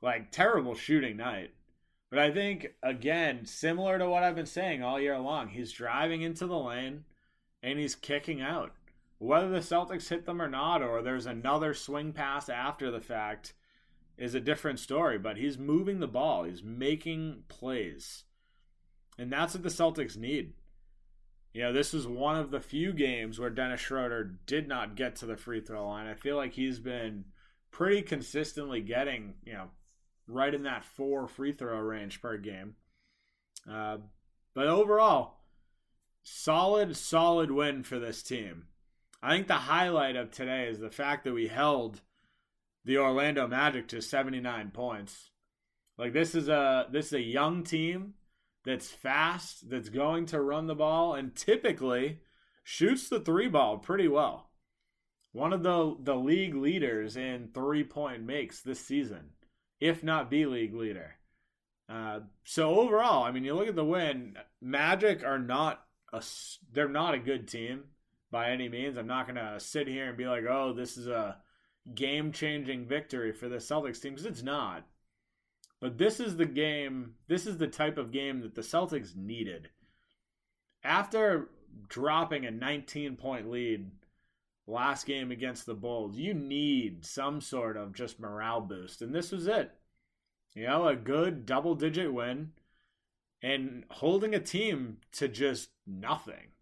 Like 0.00 0.30
terrible 0.30 0.76
shooting 0.76 1.16
night. 1.16 1.50
But 2.10 2.20
I 2.20 2.30
think, 2.30 2.68
again, 2.82 3.44
similar 3.44 3.98
to 3.98 4.08
what 4.08 4.22
I've 4.22 4.36
been 4.36 4.46
saying 4.46 4.82
all 4.82 5.00
year 5.00 5.18
long, 5.18 5.48
he's 5.48 5.72
driving 5.72 6.22
into 6.22 6.46
the 6.46 6.58
lane 6.58 7.04
and 7.62 7.78
he's 7.78 7.94
kicking 7.94 8.40
out. 8.40 8.72
Whether 9.18 9.50
the 9.50 9.58
Celtics 9.58 10.08
hit 10.08 10.24
them 10.24 10.40
or 10.40 10.48
not, 10.48 10.80
or 10.80 11.02
there's 11.02 11.26
another 11.26 11.74
swing 11.74 12.12
pass 12.12 12.48
after 12.48 12.90
the 12.90 13.02
fact, 13.02 13.52
is 14.16 14.34
a 14.34 14.40
different 14.40 14.78
story. 14.78 15.18
But 15.18 15.36
he's 15.36 15.58
moving 15.58 16.00
the 16.00 16.08
ball, 16.08 16.44
he's 16.44 16.62
making 16.62 17.44
plays. 17.48 18.24
And 19.18 19.30
that's 19.30 19.54
what 19.54 19.62
the 19.62 19.68
Celtics 19.68 20.16
need. 20.16 20.54
You 21.52 21.62
know, 21.62 21.72
this 21.72 21.92
was 21.92 22.06
one 22.06 22.36
of 22.36 22.50
the 22.50 22.60
few 22.60 22.92
games 22.92 23.38
where 23.38 23.50
Dennis 23.50 23.80
Schroeder 23.80 24.38
did 24.46 24.68
not 24.68 24.94
get 24.94 25.16
to 25.16 25.26
the 25.26 25.36
free 25.36 25.60
throw 25.60 25.88
line. 25.88 26.06
I 26.06 26.14
feel 26.14 26.36
like 26.36 26.52
he's 26.52 26.78
been 26.78 27.24
pretty 27.72 28.02
consistently 28.02 28.80
getting, 28.80 29.34
you 29.44 29.54
know, 29.54 29.70
right 30.28 30.54
in 30.54 30.62
that 30.62 30.84
four 30.84 31.26
free 31.26 31.52
throw 31.52 31.78
range 31.78 32.22
per 32.22 32.36
game. 32.36 32.76
Uh, 33.70 33.98
but 34.54 34.68
overall, 34.68 35.38
solid, 36.22 36.96
solid 36.96 37.50
win 37.50 37.82
for 37.82 37.98
this 37.98 38.22
team. 38.22 38.66
I 39.22 39.34
think 39.34 39.48
the 39.48 39.54
highlight 39.54 40.16
of 40.16 40.30
today 40.30 40.68
is 40.68 40.78
the 40.78 40.90
fact 40.90 41.24
that 41.24 41.34
we 41.34 41.48
held 41.48 42.00
the 42.84 42.98
Orlando 42.98 43.46
Magic 43.46 43.88
to 43.88 44.00
79 44.00 44.70
points. 44.70 45.30
Like 45.98 46.12
this 46.12 46.34
is 46.34 46.48
a 46.48 46.86
this 46.90 47.08
is 47.08 47.12
a 47.12 47.20
young 47.20 47.62
team 47.62 48.14
that's 48.64 48.90
fast, 48.90 49.70
that's 49.70 49.88
going 49.88 50.26
to 50.26 50.40
run 50.40 50.66
the 50.66 50.74
ball 50.74 51.14
and 51.14 51.34
typically 51.34 52.20
shoots 52.62 53.08
the 53.08 53.20
three 53.20 53.48
ball 53.48 53.78
pretty 53.78 54.08
well. 54.08 54.50
One 55.32 55.52
of 55.52 55.62
the 55.62 55.96
the 56.02 56.16
league 56.16 56.54
leaders 56.54 57.16
in 57.16 57.50
three 57.54 57.84
point 57.84 58.24
makes 58.24 58.62
this 58.62 58.84
season 58.84 59.30
if 59.80 60.04
not 60.04 60.30
B 60.30 60.46
league 60.46 60.74
leader. 60.74 61.16
Uh, 61.88 62.20
so 62.44 62.78
overall, 62.78 63.24
I 63.24 63.32
mean, 63.32 63.44
you 63.44 63.54
look 63.54 63.68
at 63.68 63.74
the 63.74 63.84
win. 63.84 64.36
Magic 64.60 65.24
are 65.24 65.38
not 65.38 65.82
a 66.12 66.22
they're 66.72 66.88
not 66.88 67.14
a 67.14 67.18
good 67.18 67.48
team 67.48 67.84
by 68.30 68.50
any 68.50 68.68
means. 68.68 68.96
I'm 68.96 69.06
not 69.06 69.26
gonna 69.26 69.58
sit 69.58 69.88
here 69.88 70.08
and 70.08 70.16
be 70.16 70.26
like, 70.26 70.44
oh, 70.48 70.72
this 70.72 70.96
is 70.96 71.08
a 71.08 71.38
game 71.94 72.30
changing 72.30 72.86
victory 72.86 73.32
for 73.32 73.48
the 73.48 73.56
Celtics 73.56 74.00
team 74.00 74.12
because 74.12 74.26
it's 74.26 74.42
not. 74.42 74.86
But 75.80 75.98
this 75.98 76.20
is 76.20 76.36
the 76.36 76.46
game. 76.46 77.14
This 77.26 77.46
is 77.46 77.58
the 77.58 77.66
type 77.66 77.96
of 77.96 78.12
game 78.12 78.40
that 78.40 78.54
the 78.54 78.62
Celtics 78.62 79.16
needed. 79.16 79.70
After 80.84 81.48
dropping 81.88 82.44
a 82.44 82.50
19 82.50 83.16
point 83.16 83.50
lead 83.50 83.90
last 84.66 85.06
game 85.06 85.30
against 85.30 85.66
the 85.66 85.74
Bulls, 85.74 86.16
you 86.16 86.34
need 86.34 87.04
some 87.04 87.40
sort 87.40 87.76
of 87.76 87.94
just 87.94 88.20
morale 88.20 88.60
boost. 88.60 89.02
And 89.02 89.14
this 89.14 89.32
was 89.32 89.46
it. 89.46 89.72
You 90.54 90.66
know, 90.66 90.88
a 90.88 90.96
good 90.96 91.46
double 91.46 91.74
digit 91.74 92.12
win 92.12 92.52
and 93.42 93.84
holding 93.90 94.34
a 94.34 94.40
team 94.40 94.98
to 95.12 95.28
just 95.28 95.70
nothing. 95.86 96.52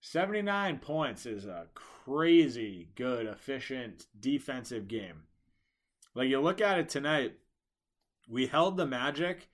79 0.00 0.78
points 0.78 1.26
is 1.26 1.46
a 1.46 1.66
crazy 1.74 2.88
good, 2.94 3.26
efficient 3.26 4.06
defensive 4.18 4.88
game. 4.88 5.22
Like 6.14 6.28
you 6.28 6.40
look 6.40 6.60
at 6.60 6.78
it 6.78 6.88
tonight, 6.88 7.34
we 8.28 8.46
held 8.46 8.76
the 8.76 8.86
Magic 8.86 9.48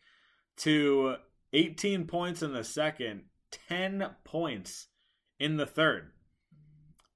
to 0.59 1.17
18 1.53 2.07
points 2.07 2.43
in 2.43 2.53
the 2.53 2.65
second, 2.65 3.23
10 3.69 4.11
points 4.25 4.89
in 5.39 5.57
the 5.57 5.67
third 5.67 6.11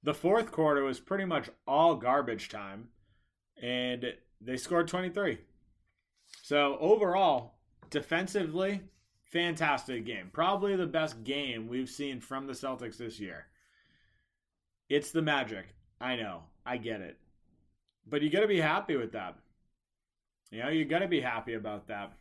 the 0.02 0.14
fourth 0.14 0.50
quarter 0.50 0.82
was 0.82 1.00
pretty 1.00 1.24
much 1.24 1.48
all 1.66 1.94
garbage 1.94 2.48
time, 2.48 2.88
and 3.60 4.14
they 4.40 4.56
scored 4.56 4.88
23. 4.88 5.38
So 6.42 6.76
overall, 6.80 7.54
defensively, 7.90 8.80
fantastic 9.24 10.04
game. 10.04 10.30
Probably 10.32 10.74
the 10.74 10.86
best 10.86 11.22
game 11.22 11.68
we've 11.68 11.90
seen 11.90 12.20
from 12.20 12.46
the 12.46 12.52
Celtics 12.52 12.96
this 12.96 13.20
year. 13.20 13.46
It's 14.88 15.12
the 15.12 15.22
Magic. 15.22 15.66
I 16.00 16.16
know. 16.16 16.42
I 16.66 16.76
get 16.78 17.00
it. 17.00 17.18
But 18.06 18.22
you 18.22 18.30
got 18.30 18.40
to 18.40 18.48
be 18.48 18.60
happy 18.60 18.96
with 18.96 19.12
that. 19.12 19.36
You 20.52 20.62
know, 20.62 20.68
you 20.68 20.84
got 20.84 20.98
to 20.98 21.08
be 21.08 21.22
happy 21.22 21.54
about 21.54 21.88
that. 21.88 22.12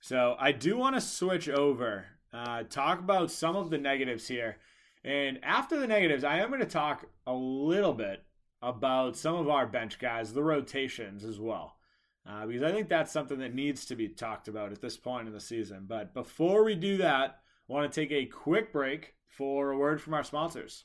So 0.00 0.36
I 0.38 0.52
do 0.52 0.78
want 0.78 0.94
to 0.94 1.00
switch 1.00 1.48
over, 1.48 2.06
uh, 2.32 2.62
talk 2.62 3.00
about 3.00 3.32
some 3.32 3.56
of 3.56 3.70
the 3.70 3.78
negatives 3.78 4.28
here. 4.28 4.58
And 5.04 5.40
after 5.42 5.78
the 5.78 5.88
negatives, 5.88 6.22
I 6.22 6.38
am 6.38 6.48
going 6.48 6.60
to 6.60 6.66
talk 6.66 7.06
a 7.26 7.32
little 7.32 7.92
bit 7.92 8.22
about 8.62 9.16
some 9.16 9.34
of 9.34 9.48
our 9.48 9.66
bench 9.66 9.98
guys, 9.98 10.32
the 10.32 10.44
rotations 10.44 11.24
as 11.24 11.40
well, 11.40 11.76
uh, 12.24 12.46
because 12.46 12.62
I 12.62 12.70
think 12.70 12.88
that's 12.88 13.12
something 13.12 13.40
that 13.40 13.54
needs 13.54 13.84
to 13.86 13.96
be 13.96 14.08
talked 14.08 14.46
about 14.46 14.70
at 14.70 14.80
this 14.80 14.96
point 14.96 15.26
in 15.26 15.34
the 15.34 15.40
season. 15.40 15.86
But 15.88 16.14
before 16.14 16.62
we 16.62 16.76
do 16.76 16.96
that, 16.98 17.40
I 17.68 17.72
want 17.72 17.92
to 17.92 18.00
take 18.00 18.12
a 18.12 18.26
quick 18.26 18.72
break 18.72 19.14
for 19.26 19.72
a 19.72 19.76
word 19.76 20.00
from 20.00 20.14
our 20.14 20.24
sponsors. 20.24 20.84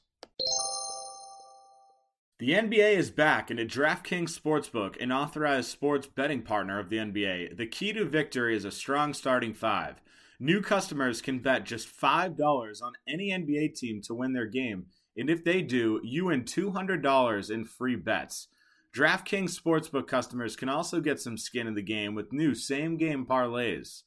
The 2.41 2.53
NBA 2.53 2.97
is 2.97 3.11
back, 3.11 3.51
and 3.51 3.59
at 3.59 3.67
DraftKings 3.67 4.35
Sportsbook, 4.35 4.99
an 4.99 5.11
authorized 5.11 5.69
sports 5.69 6.07
betting 6.07 6.41
partner 6.41 6.79
of 6.79 6.89
the 6.89 6.97
NBA, 6.97 7.55
the 7.55 7.67
key 7.67 7.93
to 7.93 8.03
victory 8.03 8.55
is 8.55 8.65
a 8.65 8.71
strong 8.71 9.13
starting 9.13 9.53
five. 9.53 10.01
New 10.39 10.59
customers 10.59 11.21
can 11.21 11.37
bet 11.37 11.65
just 11.65 11.87
$5 11.87 12.81
on 12.81 12.93
any 13.07 13.29
NBA 13.29 13.75
team 13.75 14.01
to 14.01 14.15
win 14.15 14.33
their 14.33 14.47
game, 14.47 14.87
and 15.15 15.29
if 15.29 15.43
they 15.43 15.61
do, 15.61 16.01
you 16.03 16.25
win 16.25 16.41
$200 16.43 17.51
in 17.51 17.63
free 17.63 17.95
bets. 17.95 18.47
DraftKings 18.91 19.55
Sportsbook 19.55 20.07
customers 20.07 20.55
can 20.55 20.67
also 20.67 20.99
get 20.99 21.19
some 21.19 21.37
skin 21.37 21.67
in 21.67 21.75
the 21.75 21.83
game 21.83 22.15
with 22.15 22.33
new 22.33 22.55
same 22.55 22.97
game 22.97 23.23
parlays. 23.23 24.01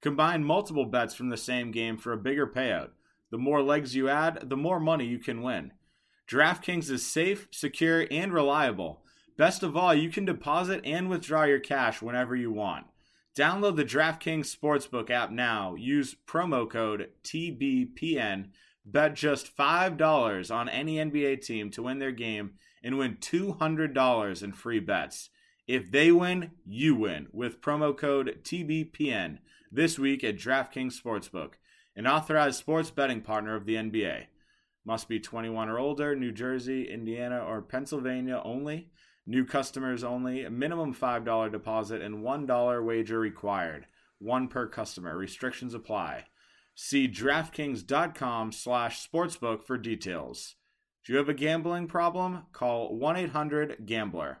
Combine 0.00 0.44
multiple 0.44 0.86
bets 0.86 1.16
from 1.16 1.30
the 1.30 1.36
same 1.36 1.72
game 1.72 1.98
for 1.98 2.12
a 2.12 2.16
bigger 2.16 2.46
payout. 2.46 2.90
The 3.32 3.38
more 3.38 3.62
legs 3.62 3.96
you 3.96 4.08
add, 4.08 4.48
the 4.48 4.56
more 4.56 4.78
money 4.78 5.06
you 5.06 5.18
can 5.18 5.42
win. 5.42 5.72
DraftKings 6.30 6.88
is 6.90 7.04
safe, 7.04 7.48
secure, 7.50 8.06
and 8.08 8.32
reliable. 8.32 9.02
Best 9.36 9.64
of 9.64 9.76
all, 9.76 9.92
you 9.92 10.10
can 10.10 10.24
deposit 10.24 10.80
and 10.84 11.08
withdraw 11.08 11.42
your 11.42 11.58
cash 11.58 12.00
whenever 12.00 12.36
you 12.36 12.52
want. 12.52 12.86
Download 13.36 13.74
the 13.74 13.84
DraftKings 13.84 14.54
Sportsbook 14.54 15.10
app 15.10 15.32
now. 15.32 15.74
Use 15.74 16.14
promo 16.28 16.70
code 16.70 17.08
TBPN. 17.24 18.50
Bet 18.84 19.14
just 19.14 19.56
$5 19.56 20.54
on 20.54 20.68
any 20.68 20.96
NBA 20.96 21.44
team 21.44 21.70
to 21.70 21.82
win 21.82 21.98
their 21.98 22.12
game 22.12 22.52
and 22.82 22.96
win 22.96 23.16
$200 23.16 24.42
in 24.42 24.52
free 24.52 24.80
bets. 24.80 25.30
If 25.66 25.90
they 25.90 26.12
win, 26.12 26.52
you 26.64 26.94
win 26.94 27.26
with 27.32 27.60
promo 27.60 27.96
code 27.96 28.38
TBPN 28.44 29.38
this 29.72 29.98
week 29.98 30.22
at 30.22 30.36
DraftKings 30.36 31.00
Sportsbook, 31.00 31.54
an 31.96 32.06
authorized 32.06 32.58
sports 32.58 32.90
betting 32.90 33.20
partner 33.20 33.56
of 33.56 33.66
the 33.66 33.74
NBA. 33.74 34.26
Must 34.84 35.08
be 35.08 35.20
21 35.20 35.68
or 35.68 35.78
older, 35.78 36.16
New 36.16 36.32
Jersey, 36.32 36.90
Indiana, 36.90 37.44
or 37.44 37.60
Pennsylvania 37.62 38.40
only. 38.44 38.90
New 39.26 39.44
customers 39.44 40.02
only. 40.02 40.48
Minimum 40.48 40.94
$5 40.94 41.52
deposit 41.52 42.00
and 42.00 42.24
$1 42.24 42.84
wager 42.84 43.20
required. 43.20 43.86
One 44.18 44.48
per 44.48 44.66
customer. 44.66 45.16
Restrictions 45.16 45.74
apply. 45.74 46.24
See 46.74 47.06
DraftKings.com 47.08 48.52
slash 48.52 49.06
sportsbook 49.06 49.64
for 49.64 49.76
details. 49.76 50.56
Do 51.04 51.12
you 51.12 51.18
have 51.18 51.28
a 51.28 51.34
gambling 51.34 51.86
problem? 51.86 52.44
Call 52.52 52.98
1-800-GAMBLER. 52.98 54.38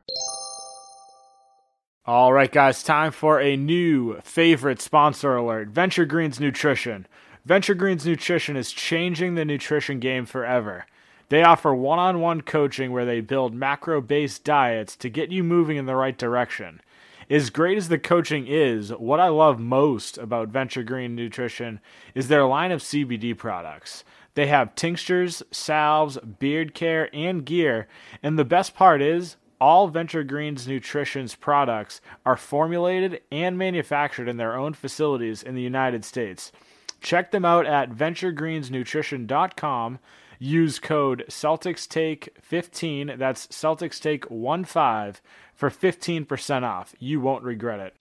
All 2.06 2.32
right, 2.32 2.50
guys, 2.50 2.82
time 2.82 3.12
for 3.12 3.40
a 3.40 3.56
new 3.56 4.20
favorite 4.22 4.80
sponsor 4.80 5.36
alert 5.36 5.68
Venture 5.68 6.06
Greens 6.06 6.40
Nutrition. 6.40 7.06
Venture 7.46 7.74
Greens 7.74 8.04
Nutrition 8.04 8.54
is 8.54 8.70
changing 8.70 9.34
the 9.34 9.46
nutrition 9.46 9.98
game 9.98 10.26
forever. 10.26 10.84
They 11.30 11.42
offer 11.42 11.74
one 11.74 11.98
on 11.98 12.20
one 12.20 12.42
coaching 12.42 12.92
where 12.92 13.06
they 13.06 13.22
build 13.22 13.54
macro 13.54 14.02
based 14.02 14.44
diets 14.44 14.94
to 14.96 15.08
get 15.08 15.32
you 15.32 15.42
moving 15.42 15.78
in 15.78 15.86
the 15.86 15.96
right 15.96 16.16
direction. 16.18 16.82
As 17.30 17.48
great 17.48 17.78
as 17.78 17.88
the 17.88 17.98
coaching 17.98 18.46
is, 18.46 18.90
what 18.90 19.20
I 19.20 19.28
love 19.28 19.58
most 19.58 20.18
about 20.18 20.48
Venture 20.48 20.82
Green 20.82 21.14
Nutrition 21.14 21.80
is 22.14 22.28
their 22.28 22.44
line 22.44 22.72
of 22.72 22.82
CBD 22.82 23.34
products. 23.38 24.04
They 24.34 24.48
have 24.48 24.74
tinctures, 24.74 25.42
salves, 25.50 26.18
beard 26.18 26.74
care, 26.74 27.08
and 27.14 27.46
gear, 27.46 27.88
and 28.22 28.38
the 28.38 28.44
best 28.44 28.74
part 28.74 29.00
is 29.00 29.36
all 29.60 29.88
Venture 29.88 30.24
Greens 30.24 30.68
Nutrition's 30.68 31.36
products 31.36 32.02
are 32.26 32.36
formulated 32.36 33.22
and 33.32 33.56
manufactured 33.56 34.28
in 34.28 34.36
their 34.36 34.56
own 34.56 34.74
facilities 34.74 35.42
in 35.42 35.54
the 35.54 35.62
United 35.62 36.04
States. 36.04 36.52
Check 37.00 37.30
them 37.30 37.44
out 37.44 37.66
at 37.66 37.90
venturegreensnutrition.com. 37.90 39.98
Use 40.42 40.78
code 40.78 41.24
CelticsTake15, 41.28 43.18
that's 43.18 43.46
Celtics 43.48 44.00
CelticsTake15, 44.00 45.20
for 45.54 45.68
15% 45.68 46.62
off. 46.62 46.94
You 46.98 47.20
won't 47.20 47.44
regret 47.44 47.80
it. 47.80 47.94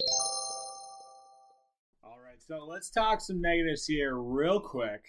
All 2.02 2.18
right, 2.24 2.42
so 2.48 2.66
let's 2.66 2.90
talk 2.90 3.20
some 3.20 3.42
negatives 3.42 3.88
here 3.88 4.16
real 4.16 4.62
quick. 4.62 5.04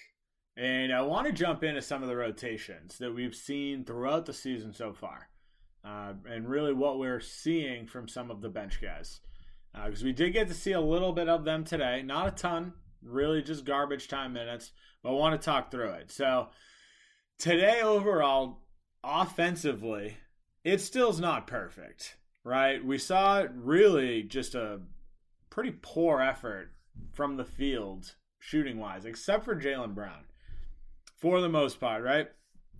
And 0.56 0.92
I 0.92 1.02
want 1.02 1.28
to 1.28 1.32
jump 1.32 1.62
into 1.62 1.80
some 1.80 2.02
of 2.02 2.08
the 2.08 2.16
rotations 2.16 2.98
that 2.98 3.14
we've 3.14 3.36
seen 3.36 3.84
throughout 3.84 4.26
the 4.26 4.32
season 4.32 4.74
so 4.74 4.92
far. 4.92 5.28
Uh, 5.84 6.14
and 6.28 6.48
really 6.48 6.72
what 6.72 6.98
we're 6.98 7.20
seeing 7.20 7.86
from 7.86 8.08
some 8.08 8.30
of 8.30 8.40
the 8.40 8.48
bench 8.48 8.82
guys. 8.82 9.20
Because 9.72 10.02
uh, 10.02 10.06
we 10.06 10.12
did 10.12 10.32
get 10.32 10.48
to 10.48 10.54
see 10.54 10.72
a 10.72 10.80
little 10.80 11.12
bit 11.12 11.28
of 11.28 11.44
them 11.44 11.62
today. 11.62 12.02
Not 12.02 12.26
a 12.26 12.32
ton, 12.32 12.72
really 13.02 13.42
just 13.42 13.64
garbage 13.64 14.08
time 14.08 14.32
minutes, 14.32 14.72
but 15.02 15.10
I 15.10 15.12
want 15.12 15.40
to 15.40 15.44
talk 15.44 15.70
through 15.70 15.90
it. 15.92 16.10
So 16.10 16.48
today 17.38 17.80
overall, 17.80 18.62
offensively, 19.02 20.16
it 20.64 20.80
still's 20.80 21.20
not 21.20 21.46
perfect, 21.46 22.16
right? 22.44 22.84
We 22.84 22.98
saw 22.98 23.46
really 23.54 24.22
just 24.22 24.54
a 24.54 24.80
pretty 25.48 25.72
poor 25.82 26.20
effort 26.20 26.72
from 27.12 27.36
the 27.36 27.44
field 27.44 28.14
shooting 28.38 28.78
wise, 28.78 29.04
except 29.04 29.44
for 29.44 29.56
Jaylen 29.56 29.94
Brown. 29.94 30.24
For 31.16 31.40
the 31.40 31.48
most 31.48 31.80
part, 31.80 32.02
right? 32.02 32.28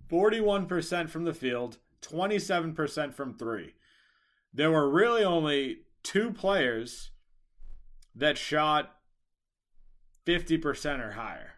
41% 0.09 1.09
from 1.09 1.25
the 1.25 1.33
field, 1.33 1.77
27% 2.01 3.13
from 3.13 3.35
three. 3.35 3.75
There 4.53 4.71
were 4.71 4.89
really 4.89 5.23
only 5.23 5.81
two 6.03 6.31
players 6.31 7.11
that 8.15 8.37
shot 8.37 8.95
50% 10.25 10.99
or 10.99 11.11
higher 11.11 11.53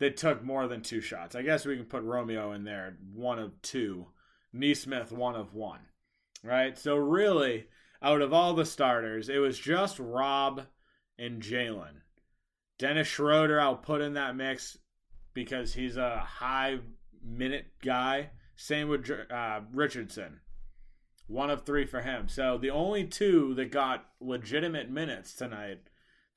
that 0.00 0.16
took 0.16 0.42
more 0.42 0.66
than 0.68 0.82
two 0.82 1.00
shots. 1.00 1.34
I 1.34 1.42
guess 1.42 1.64
we 1.64 1.76
can 1.76 1.86
put 1.86 2.02
Romeo 2.02 2.52
in 2.52 2.64
there, 2.64 2.96
one 3.12 3.38
of 3.38 3.60
two. 3.62 4.06
Nesmith, 4.52 5.10
one 5.12 5.34
of 5.34 5.54
one. 5.54 5.80
Right? 6.42 6.78
So, 6.78 6.96
really, 6.96 7.66
out 8.02 8.22
of 8.22 8.32
all 8.32 8.54
the 8.54 8.64
starters, 8.64 9.28
it 9.28 9.38
was 9.38 9.58
just 9.58 9.98
Rob 9.98 10.66
and 11.18 11.42
Jaylen. 11.42 12.02
Dennis 12.78 13.08
Schroeder, 13.08 13.60
I'll 13.60 13.76
put 13.76 14.00
in 14.00 14.14
that 14.14 14.36
mix 14.36 14.78
because 15.32 15.74
he's 15.74 15.96
a 15.96 16.18
high 16.18 16.78
minute 17.22 17.66
guy. 17.82 18.30
Same 18.56 18.88
with 18.88 19.10
uh, 19.30 19.60
Richardson. 19.72 20.40
One 21.26 21.50
of 21.50 21.64
three 21.64 21.86
for 21.86 22.02
him. 22.02 22.28
So 22.28 22.58
the 22.58 22.70
only 22.70 23.04
two 23.04 23.54
that 23.54 23.70
got 23.70 24.06
legitimate 24.20 24.90
minutes 24.90 25.34
tonight 25.34 25.80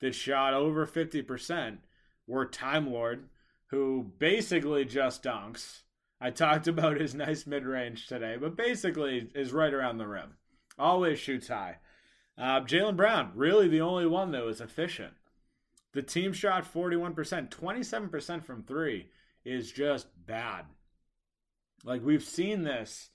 that 0.00 0.14
shot 0.14 0.54
over 0.54 0.86
50% 0.86 1.78
were 2.26 2.46
Time 2.46 2.90
Lord, 2.90 3.28
who 3.68 4.12
basically 4.18 4.84
just 4.84 5.22
dunks. 5.22 5.82
I 6.20 6.30
talked 6.30 6.66
about 6.68 7.00
his 7.00 7.14
nice 7.14 7.46
mid 7.46 7.64
range 7.64 8.06
today, 8.06 8.36
but 8.40 8.56
basically 8.56 9.30
is 9.34 9.52
right 9.52 9.72
around 9.72 9.98
the 9.98 10.06
rim. 10.06 10.34
Always 10.78 11.18
shoots 11.18 11.48
high. 11.48 11.78
Uh, 12.36 12.60
Jaylen 12.60 12.96
Brown, 12.96 13.32
really 13.34 13.66
the 13.66 13.80
only 13.80 14.06
one 14.06 14.30
that 14.30 14.44
was 14.44 14.60
efficient. 14.60 15.14
The 15.92 16.02
team 16.02 16.32
shot 16.32 16.72
41%, 16.72 17.48
27% 17.48 18.44
from 18.44 18.62
three 18.62 19.08
is 19.44 19.72
just 19.72 20.06
bad. 20.26 20.66
Like 21.84 22.04
we've 22.04 22.22
seen 22.22 22.62
this 22.62 23.10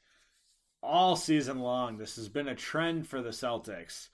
all 0.82 1.16
season 1.16 1.60
long. 1.60 1.98
This 1.98 2.18
has 2.18 2.28
been 2.28 2.48
a 2.48 2.56
trend 2.56 3.08
for 3.08 3.22
the 3.22 3.30
Celtics. 3.30 4.10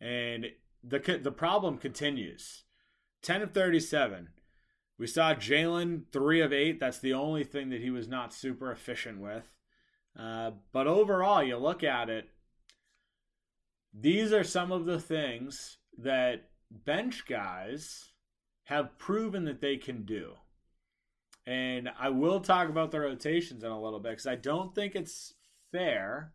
And 0.00 0.46
the 0.82 1.20
the 1.22 1.32
problem 1.32 1.78
continues. 1.78 2.64
10 3.22 3.42
of 3.42 3.52
37. 3.52 4.28
We 4.98 5.06
saw 5.06 5.34
Jaylen 5.34 6.02
3 6.12 6.40
of 6.40 6.52
8. 6.52 6.80
That's 6.80 6.98
the 6.98 7.14
only 7.14 7.44
thing 7.44 7.70
that 7.70 7.80
he 7.80 7.90
was 7.90 8.08
not 8.08 8.32
super 8.32 8.70
efficient 8.70 9.20
with. 9.20 9.52
Uh, 10.18 10.52
but 10.72 10.86
overall, 10.86 11.42
you 11.42 11.56
look 11.56 11.84
at 11.84 12.08
it, 12.08 12.28
these 13.92 14.32
are 14.32 14.44
some 14.44 14.72
of 14.72 14.86
the 14.86 15.00
things 15.00 15.78
that 15.96 16.50
bench 16.70 17.26
guys 17.26 18.12
have 18.64 18.98
proven 18.98 19.44
that 19.44 19.60
they 19.60 19.76
can 19.76 20.04
do. 20.04 20.34
And 21.46 21.88
I 21.98 22.10
will 22.10 22.40
talk 22.40 22.68
about 22.68 22.90
the 22.90 23.00
rotations 23.00 23.64
in 23.64 23.70
a 23.70 23.80
little 23.80 24.00
bit 24.00 24.10
because 24.10 24.26
I 24.26 24.34
don't 24.34 24.74
think 24.74 24.94
it's 24.94 25.34
fair 25.72 26.34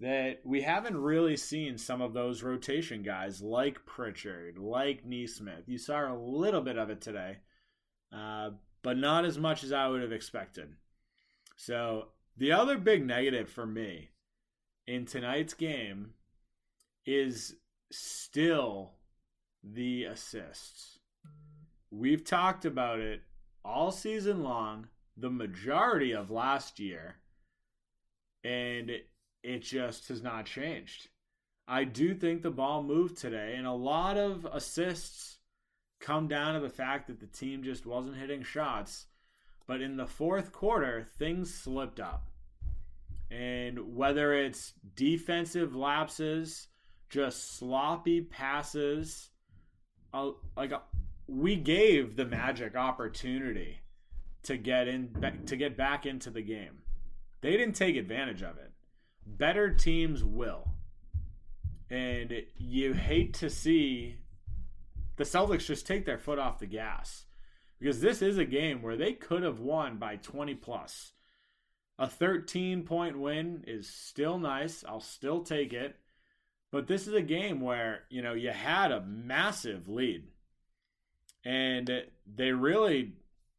that 0.00 0.40
we 0.44 0.62
haven't 0.62 0.96
really 0.96 1.36
seen 1.36 1.76
some 1.76 2.00
of 2.00 2.12
those 2.12 2.42
rotation 2.42 3.02
guys 3.02 3.42
like 3.42 3.84
Pritchard, 3.84 4.56
like 4.56 5.04
Nesmith. 5.04 5.64
You 5.66 5.78
saw 5.78 6.12
a 6.12 6.16
little 6.16 6.60
bit 6.60 6.78
of 6.78 6.88
it 6.88 7.00
today, 7.00 7.38
uh, 8.12 8.50
but 8.82 8.96
not 8.96 9.24
as 9.24 9.38
much 9.38 9.64
as 9.64 9.72
I 9.72 9.88
would 9.88 10.02
have 10.02 10.12
expected. 10.12 10.74
So, 11.56 12.08
the 12.36 12.52
other 12.52 12.78
big 12.78 13.04
negative 13.04 13.50
for 13.50 13.66
me 13.66 14.10
in 14.86 15.04
tonight's 15.04 15.54
game 15.54 16.14
is 17.04 17.56
still 17.90 18.92
the 19.64 20.04
assists. 20.04 21.00
We've 21.90 22.22
talked 22.22 22.64
about 22.64 23.00
it 23.00 23.22
all 23.64 23.90
season 23.90 24.44
long, 24.44 24.86
the 25.16 25.30
majority 25.30 26.12
of 26.12 26.30
last 26.30 26.78
year, 26.78 27.16
and 28.44 28.92
it 29.42 29.62
just 29.62 30.08
has 30.08 30.22
not 30.22 30.46
changed. 30.46 31.08
I 31.66 31.84
do 31.84 32.14
think 32.14 32.42
the 32.42 32.50
ball 32.50 32.82
moved 32.82 33.18
today, 33.18 33.54
and 33.56 33.66
a 33.66 33.72
lot 33.72 34.16
of 34.16 34.46
assists 34.50 35.38
come 36.00 36.28
down 36.28 36.54
to 36.54 36.60
the 36.60 36.70
fact 36.70 37.08
that 37.08 37.20
the 37.20 37.26
team 37.26 37.62
just 37.62 37.86
wasn't 37.86 38.16
hitting 38.16 38.42
shots. 38.42 39.06
But 39.66 39.82
in 39.82 39.96
the 39.96 40.06
fourth 40.06 40.52
quarter, 40.52 41.06
things 41.18 41.52
slipped 41.52 42.00
up. 42.00 42.30
And 43.30 43.94
whether 43.94 44.32
it's 44.32 44.72
defensive 44.96 45.74
lapses, 45.74 46.68
just 47.10 47.58
sloppy 47.58 48.22
passes, 48.22 49.28
uh, 50.14 50.30
like 50.56 50.72
we 51.26 51.56
gave 51.56 52.16
the 52.16 52.24
Magic 52.24 52.74
opportunity 52.74 53.80
to 54.44 54.56
get 54.56 54.88
in 54.88 55.42
to 55.44 55.56
get 55.56 55.76
back 55.76 56.06
into 56.06 56.30
the 56.30 56.40
game. 56.40 56.78
They 57.42 57.50
didn't 57.52 57.74
take 57.74 57.96
advantage 57.96 58.42
of 58.42 58.56
it. 58.56 58.67
Better 59.36 59.74
teams 59.74 60.24
will. 60.24 60.68
And 61.90 62.32
you 62.56 62.92
hate 62.92 63.34
to 63.34 63.50
see 63.50 64.16
the 65.16 65.24
Celtics 65.24 65.66
just 65.66 65.86
take 65.86 66.06
their 66.06 66.18
foot 66.18 66.38
off 66.38 66.58
the 66.58 66.66
gas 66.66 67.26
because 67.78 68.00
this 68.00 68.22
is 68.22 68.38
a 68.38 68.44
game 68.44 68.82
where 68.82 68.96
they 68.96 69.12
could 69.12 69.42
have 69.42 69.60
won 69.60 69.98
by 69.98 70.16
20 70.16 70.54
plus. 70.54 71.12
A 71.98 72.08
13 72.08 72.84
point 72.84 73.18
win 73.18 73.64
is 73.66 73.88
still 73.88 74.38
nice. 74.38 74.84
I'll 74.86 75.00
still 75.00 75.42
take 75.42 75.72
it. 75.72 75.96
But 76.70 76.86
this 76.86 77.06
is 77.06 77.14
a 77.14 77.22
game 77.22 77.60
where, 77.60 78.04
you 78.10 78.22
know, 78.22 78.34
you 78.34 78.50
had 78.50 78.92
a 78.92 79.04
massive 79.04 79.88
lead. 79.88 80.24
And 81.44 82.04
they 82.26 82.52
really 82.52 83.14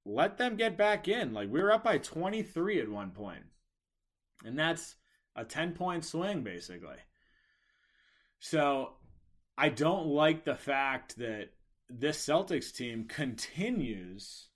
let 0.06 0.38
them 0.38 0.56
get 0.56 0.78
back 0.78 1.08
in. 1.08 1.34
Like 1.34 1.50
we 1.52 1.62
were 1.62 1.72
up 1.72 1.84
by 1.84 1.98
23 1.98 2.82
at 2.82 2.90
one 2.90 3.12
point. 3.12 3.44
And 4.46 4.58
that's 4.58 4.96
a 5.40 5.46
10 5.46 5.74
point 5.74 6.04
swing 6.04 6.44
basically. 6.44 6.98
So 8.40 8.94
I 9.58 9.70
don't 9.70 10.08
like 10.08 10.44
the 10.44 10.56
fact 10.56 11.18
that 11.18 11.50
this 11.90 12.26
Celtics 12.26 12.74
team 12.74 13.06
continues 13.06 14.48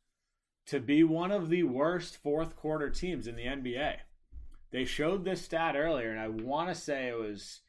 to 0.68 0.80
be 0.80 1.04
one 1.04 1.32
of 1.32 1.50
the 1.50 1.64
worst 1.64 2.18
fourth 2.18 2.56
quarter 2.56 2.90
teams 2.90 3.28
in 3.28 3.36
the 3.36 3.46
NBA. 3.46 3.96
They 4.72 4.86
showed 4.86 5.24
this 5.24 5.42
stat 5.42 5.76
earlier, 5.76 6.10
and 6.10 6.20
I 6.20 6.30
want 6.30 6.70
to 6.70 6.76
say 6.76 7.08
it 7.08 7.18
was 7.18 7.62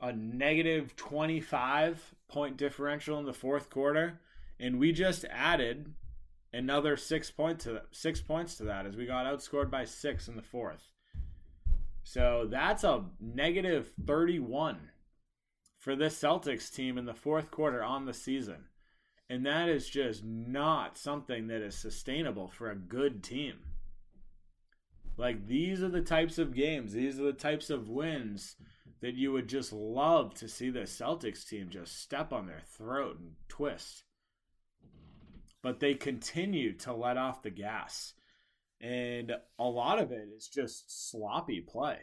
a 0.00 0.12
negative 0.12 0.94
25 0.96 2.14
point 2.28 2.56
differential 2.56 3.18
in 3.18 3.24
the 3.24 3.32
fourth 3.32 3.70
quarter, 3.70 4.20
and 4.58 4.78
we 4.78 4.92
just 4.92 5.24
added 5.30 5.94
another 6.52 6.96
six 6.96 7.30
point 7.30 7.60
to 7.60 7.82
six 7.92 8.20
points 8.20 8.56
to 8.56 8.64
that 8.64 8.86
as 8.86 8.96
we 8.96 9.06
got 9.06 9.26
outscored 9.26 9.70
by 9.70 9.84
six 9.84 10.28
in 10.28 10.36
the 10.36 10.42
fourth. 10.42 10.91
So 12.02 12.48
that's 12.50 12.84
a 12.84 13.04
negative 13.20 13.92
31 14.06 14.90
for 15.78 15.96
this 15.96 16.20
Celtics 16.20 16.72
team 16.72 16.98
in 16.98 17.06
the 17.06 17.14
fourth 17.14 17.50
quarter 17.50 17.82
on 17.82 18.06
the 18.06 18.14
season. 18.14 18.66
And 19.28 19.46
that 19.46 19.68
is 19.68 19.88
just 19.88 20.24
not 20.24 20.98
something 20.98 21.46
that 21.46 21.62
is 21.62 21.74
sustainable 21.76 22.48
for 22.48 22.70
a 22.70 22.76
good 22.76 23.22
team. 23.22 23.54
Like, 25.16 25.46
these 25.46 25.82
are 25.82 25.88
the 25.88 26.02
types 26.02 26.38
of 26.38 26.54
games, 26.54 26.92
these 26.92 27.18
are 27.20 27.24
the 27.24 27.32
types 27.32 27.70
of 27.70 27.88
wins 27.88 28.56
that 29.00 29.14
you 29.14 29.32
would 29.32 29.48
just 29.48 29.72
love 29.72 30.32
to 30.34 30.48
see 30.48 30.70
the 30.70 30.80
Celtics 30.80 31.46
team 31.46 31.68
just 31.68 32.00
step 32.00 32.32
on 32.32 32.46
their 32.46 32.62
throat 32.76 33.18
and 33.18 33.32
twist. 33.48 34.04
But 35.62 35.80
they 35.80 35.94
continue 35.94 36.72
to 36.78 36.92
let 36.92 37.16
off 37.16 37.42
the 37.42 37.50
gas. 37.50 38.14
And 38.82 39.32
a 39.60 39.64
lot 39.64 40.00
of 40.00 40.10
it 40.10 40.28
is 40.36 40.48
just 40.48 41.10
sloppy 41.10 41.60
play. 41.60 41.98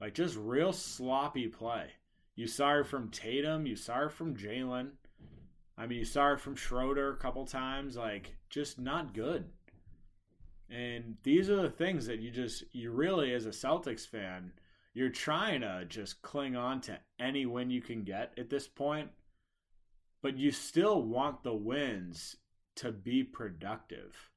Like, 0.00 0.14
just 0.14 0.36
real 0.36 0.72
sloppy 0.72 1.46
play. 1.48 1.88
You 2.34 2.46
saw 2.46 2.80
it 2.80 2.86
from 2.86 3.10
Tatum, 3.10 3.66
you 3.66 3.76
saw 3.76 4.06
it 4.06 4.12
from 4.12 4.34
Jaylen. 4.34 4.92
I 5.78 5.86
mean, 5.86 5.98
you 5.98 6.04
saw 6.06 6.32
it 6.32 6.40
from 6.40 6.56
Schroeder 6.56 7.12
a 7.12 7.18
couple 7.18 7.44
times. 7.44 7.96
Like, 7.96 8.34
just 8.48 8.78
not 8.78 9.14
good. 9.14 9.44
And 10.70 11.16
these 11.22 11.50
are 11.50 11.62
the 11.62 11.70
things 11.70 12.06
that 12.06 12.20
you 12.20 12.30
just, 12.30 12.64
you 12.72 12.90
really, 12.90 13.32
as 13.34 13.46
a 13.46 13.50
Celtics 13.50 14.06
fan, 14.06 14.52
you're 14.94 15.10
trying 15.10 15.60
to 15.60 15.84
just 15.86 16.22
cling 16.22 16.56
on 16.56 16.80
to 16.82 16.98
any 17.20 17.44
win 17.44 17.70
you 17.70 17.82
can 17.82 18.04
get 18.04 18.32
at 18.38 18.48
this 18.48 18.66
point. 18.66 19.10
But 20.22 20.38
you 20.38 20.50
still 20.50 21.02
want 21.02 21.42
the 21.42 21.54
wins 21.54 22.36
to 22.76 22.90
be 22.90 23.22
productive. 23.22 24.30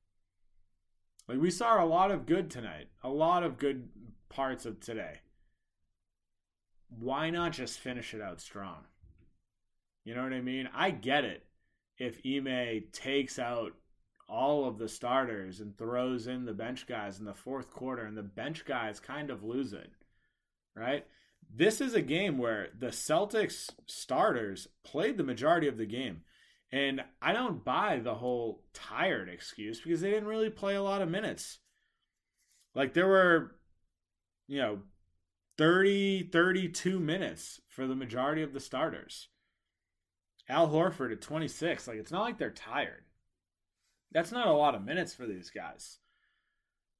Like, 1.29 1.39
we 1.39 1.51
saw 1.51 1.83
a 1.83 1.85
lot 1.85 2.09
of 2.09 2.25
good 2.25 2.49
tonight, 2.49 2.87
a 3.03 3.09
lot 3.09 3.43
of 3.43 3.59
good 3.59 3.89
parts 4.29 4.65
of 4.65 4.79
today. 4.79 5.19
Why 6.89 7.29
not 7.29 7.51
just 7.51 7.79
finish 7.79 8.15
it 8.15 8.21
out 8.21 8.41
strong? 8.41 8.85
You 10.03 10.15
know 10.15 10.23
what 10.23 10.33
I 10.33 10.41
mean? 10.41 10.69
I 10.73 10.89
get 10.89 11.25
it 11.25 11.45
if 11.99 12.19
Ime 12.25 12.85
takes 12.91 13.37
out 13.37 13.73
all 14.27 14.65
of 14.65 14.79
the 14.79 14.89
starters 14.89 15.59
and 15.59 15.77
throws 15.77 16.25
in 16.25 16.45
the 16.45 16.53
bench 16.53 16.87
guys 16.87 17.19
in 17.19 17.25
the 17.25 17.35
fourth 17.35 17.69
quarter 17.69 18.05
and 18.05 18.17
the 18.17 18.23
bench 18.23 18.65
guys 18.65 18.99
kind 18.99 19.29
of 19.29 19.43
lose 19.43 19.71
it. 19.71 19.91
Right? 20.75 21.05
This 21.47 21.79
is 21.79 21.93
a 21.93 22.01
game 22.01 22.39
where 22.39 22.69
the 22.75 22.87
Celtics 22.87 23.69
starters 23.85 24.67
played 24.83 25.17
the 25.17 25.23
majority 25.23 25.67
of 25.67 25.77
the 25.77 25.85
game. 25.85 26.21
And 26.71 27.01
I 27.21 27.33
don't 27.33 27.63
buy 27.63 27.99
the 27.99 28.15
whole 28.15 28.63
tired 28.73 29.27
excuse 29.27 29.81
because 29.81 30.01
they 30.01 30.11
didn't 30.11 30.29
really 30.29 30.51
play 30.51 30.75
a 30.75 30.83
lot 30.83 31.01
of 31.01 31.09
minutes. 31.09 31.59
Like 32.75 32.93
there 32.93 33.07
were, 33.07 33.55
you 34.47 34.59
know, 34.59 34.79
30, 35.57 36.29
32 36.31 36.99
minutes 36.99 37.59
for 37.69 37.87
the 37.87 37.95
majority 37.95 38.43
of 38.43 38.53
the 38.53 38.59
starters. 38.59 39.29
Al 40.47 40.69
Horford 40.69 41.11
at 41.11 41.21
26. 41.21 41.87
Like, 41.87 41.97
it's 41.97 42.11
not 42.11 42.21
like 42.21 42.37
they're 42.37 42.51
tired. 42.51 43.03
That's 44.11 44.31
not 44.31 44.47
a 44.47 44.53
lot 44.53 44.75
of 44.75 44.83
minutes 44.83 45.13
for 45.13 45.25
these 45.25 45.49
guys. 45.49 45.97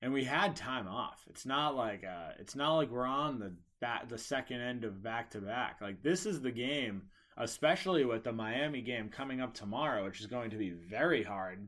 And 0.02 0.14
we 0.14 0.24
had 0.24 0.56
time 0.56 0.88
off. 0.88 1.26
It's 1.30 1.46
not 1.46 1.76
like 1.76 2.04
uh, 2.04 2.32
it's 2.40 2.56
not 2.56 2.76
like 2.76 2.90
we're 2.90 3.06
on 3.06 3.40
the 3.40 3.54
back, 3.82 4.08
the 4.08 4.18
second 4.18 4.62
end 4.62 4.84
of 4.84 5.04
back 5.04 5.32
to 5.32 5.42
back. 5.42 5.80
Like 5.82 6.02
this 6.04 6.26
is 6.26 6.42
the 6.42 6.52
game, 6.52 7.04
especially 7.40 8.04
with 8.06 8.24
the 8.24 8.34
Miami 8.34 8.82
game 8.82 9.10
coming 9.10 9.42
up 9.42 9.54
tomorrow, 9.54 10.04
which 10.04 10.20
is 10.20 10.28
going 10.28 10.52
to 10.52 10.58
be 10.58 10.72
very 10.72 11.24
hard. 11.24 11.68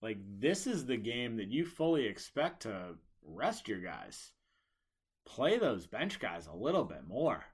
Like 0.00 0.18
this 0.40 0.66
is 0.66 0.86
the 0.86 0.96
game 0.96 1.36
that 1.36 1.52
you 1.52 1.64
fully 1.64 2.06
expect 2.06 2.62
to 2.62 2.94
rest 3.24 3.68
your 3.68 3.80
guys. 3.80 4.32
Play 5.24 5.58
those 5.58 5.86
bench 5.86 6.18
guys 6.18 6.48
a 6.48 6.56
little 6.56 6.84
bit 6.84 7.06
more. 7.06 7.44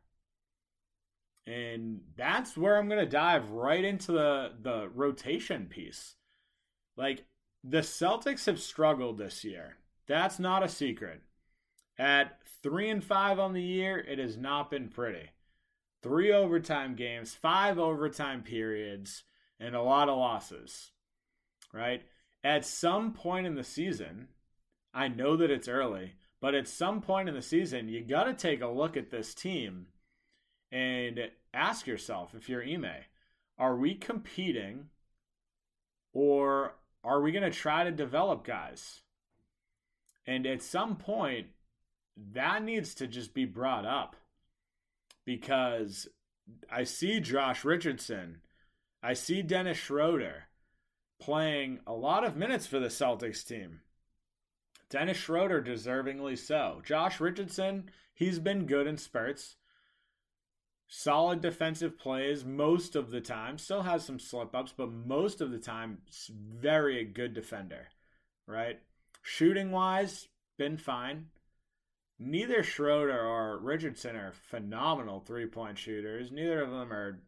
And 1.46 2.00
that's 2.16 2.57
where 2.57 2.76
I'm 2.76 2.88
going 2.88 3.00
to 3.00 3.11
dive 3.11 3.50
right 3.50 3.85
into 3.85 4.12
the, 4.12 4.52
the 4.61 4.88
rotation 4.94 5.66
piece. 5.66 6.14
Like, 6.96 7.24
the 7.64 7.78
Celtics 7.78 8.44
have 8.46 8.61
struggled 8.61 9.16
this 9.16 9.44
year. 9.44 9.76
That's 10.07 10.38
not 10.38 10.62
a 10.62 10.68
secret. 10.68 11.22
At 11.98 12.38
3 12.62 12.90
and 12.90 13.04
5 13.04 13.38
on 13.38 13.54
the 13.54 13.62
year, 13.62 13.98
it 13.98 14.18
has 14.18 14.37
not 14.37 14.70
been 14.70 14.88
pretty. 14.88 15.31
Three 16.02 16.32
overtime 16.32 16.94
games, 16.94 17.34
five 17.34 17.78
overtime 17.78 18.42
periods, 18.42 19.24
and 19.58 19.74
a 19.74 19.82
lot 19.82 20.08
of 20.08 20.16
losses. 20.16 20.92
Right? 21.72 22.02
At 22.44 22.64
some 22.64 23.12
point 23.12 23.46
in 23.46 23.54
the 23.54 23.64
season, 23.64 24.28
I 24.94 25.08
know 25.08 25.37
that 25.37 25.50
it's 25.50 25.68
early, 25.68 26.14
but 26.40 26.54
at 26.54 26.68
some 26.68 27.00
point 27.00 27.28
in 27.28 27.34
the 27.34 27.42
season, 27.42 27.88
you 27.88 28.02
got 28.02 28.24
to 28.24 28.34
take 28.34 28.61
a 28.61 28.68
look 28.68 28.96
at 28.96 29.11
this 29.11 29.34
team 29.34 29.88
and 30.70 31.30
ask 31.52 31.87
yourself 31.87 32.34
if 32.34 32.48
you're 32.48 32.62
Ime, 32.62 32.87
are 33.58 33.76
we 33.76 33.94
competing 33.94 34.87
or 36.12 36.74
are 37.02 37.20
we 37.20 37.32
going 37.32 37.50
to 37.50 37.50
try 37.50 37.84
to 37.84 37.90
develop 37.90 38.44
guys? 38.44 39.02
And 40.26 40.46
at 40.46 40.62
some 40.62 40.96
point, 40.96 41.48
that 42.32 42.62
needs 42.62 42.94
to 42.96 43.06
just 43.06 43.34
be 43.34 43.44
brought 43.44 43.87
up 43.87 44.16
because 45.28 46.08
I 46.72 46.84
see 46.84 47.20
Josh 47.20 47.62
Richardson, 47.62 48.40
I 49.02 49.12
see 49.12 49.42
Dennis 49.42 49.76
Schroeder 49.76 50.44
playing 51.20 51.80
a 51.86 51.92
lot 51.92 52.24
of 52.24 52.34
minutes 52.34 52.66
for 52.66 52.78
the 52.78 52.88
Celtics 52.88 53.46
team. 53.46 53.80
Dennis 54.88 55.18
Schroeder 55.18 55.62
deservingly 55.62 56.38
so. 56.38 56.80
Josh 56.82 57.20
Richardson, 57.20 57.90
he's 58.14 58.38
been 58.38 58.64
good 58.64 58.86
in 58.86 58.96
spurts 58.96 59.56
solid 60.88 61.42
defensive 61.42 61.98
plays 61.98 62.44
most 62.44 62.96
of 62.96 63.10
the 63.10 63.20
time. 63.20 63.58
Still 63.58 63.82
has 63.82 64.04
some 64.04 64.18
slip 64.18 64.54
ups, 64.54 64.72
but 64.74 64.90
most 64.90 65.40
of 65.40 65.50
the 65.50 65.58
time, 65.58 65.98
very 66.30 67.04
good 67.04 67.34
defender, 67.34 67.88
right? 68.46 68.80
Shooting 69.22 69.70
wise, 69.70 70.28
been 70.56 70.78
fine. 70.78 71.26
Neither 72.18 72.62
Schroeder 72.62 73.20
or 73.20 73.59
Richardson 73.59 74.16
are 74.16 74.33
phenomenal 74.33 75.20
three 75.20 75.46
point 75.46 75.78
shooters. 75.78 76.33
Neither 76.33 76.62
of 76.62 76.70
them 76.70 76.92
are 76.92 77.22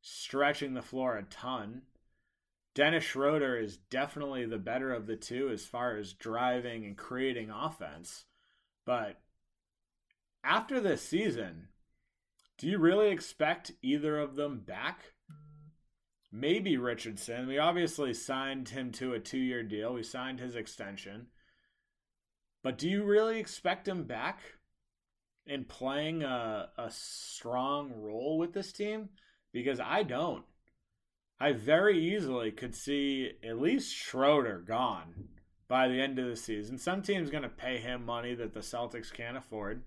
stretching 0.00 0.74
the 0.74 0.82
floor 0.82 1.16
a 1.16 1.22
ton. 1.22 1.82
Dennis 2.74 3.04
Schroeder 3.04 3.56
is 3.56 3.76
definitely 3.76 4.44
the 4.44 4.58
better 4.58 4.92
of 4.92 5.06
the 5.06 5.16
two 5.16 5.48
as 5.50 5.64
far 5.64 5.96
as 5.96 6.12
driving 6.12 6.84
and 6.84 6.96
creating 6.96 7.50
offense. 7.50 8.24
But 8.84 9.20
after 10.42 10.80
this 10.80 11.00
season, 11.00 11.68
do 12.58 12.66
you 12.66 12.78
really 12.78 13.10
expect 13.10 13.72
either 13.82 14.18
of 14.18 14.34
them 14.34 14.60
back? 14.60 15.12
Maybe 16.32 16.76
Richardson. 16.76 17.46
We 17.46 17.58
obviously 17.58 18.12
signed 18.12 18.70
him 18.70 18.90
to 18.92 19.14
a 19.14 19.20
two 19.20 19.38
year 19.38 19.62
deal. 19.62 19.94
We 19.94 20.02
signed 20.02 20.40
his 20.40 20.56
extension. 20.56 21.28
But 22.64 22.78
do 22.78 22.88
you 22.88 23.04
really 23.04 23.38
expect 23.38 23.86
him 23.86 24.04
back 24.04 24.40
and 25.46 25.68
playing 25.68 26.22
a, 26.22 26.70
a 26.78 26.90
strong 26.90 27.92
role 27.94 28.38
with 28.38 28.54
this 28.54 28.72
team? 28.72 29.10
Because 29.52 29.78
I 29.78 30.02
don't. 30.02 30.44
I 31.38 31.52
very 31.52 32.02
easily 32.02 32.50
could 32.50 32.74
see 32.74 33.32
at 33.46 33.60
least 33.60 33.94
Schroeder 33.94 34.64
gone 34.66 35.28
by 35.68 35.88
the 35.88 36.00
end 36.00 36.18
of 36.18 36.26
the 36.26 36.36
season. 36.36 36.78
Some 36.78 37.02
team's 37.02 37.28
going 37.28 37.42
to 37.42 37.50
pay 37.50 37.76
him 37.76 38.06
money 38.06 38.34
that 38.34 38.54
the 38.54 38.60
Celtics 38.60 39.12
can't 39.12 39.36
afford. 39.36 39.82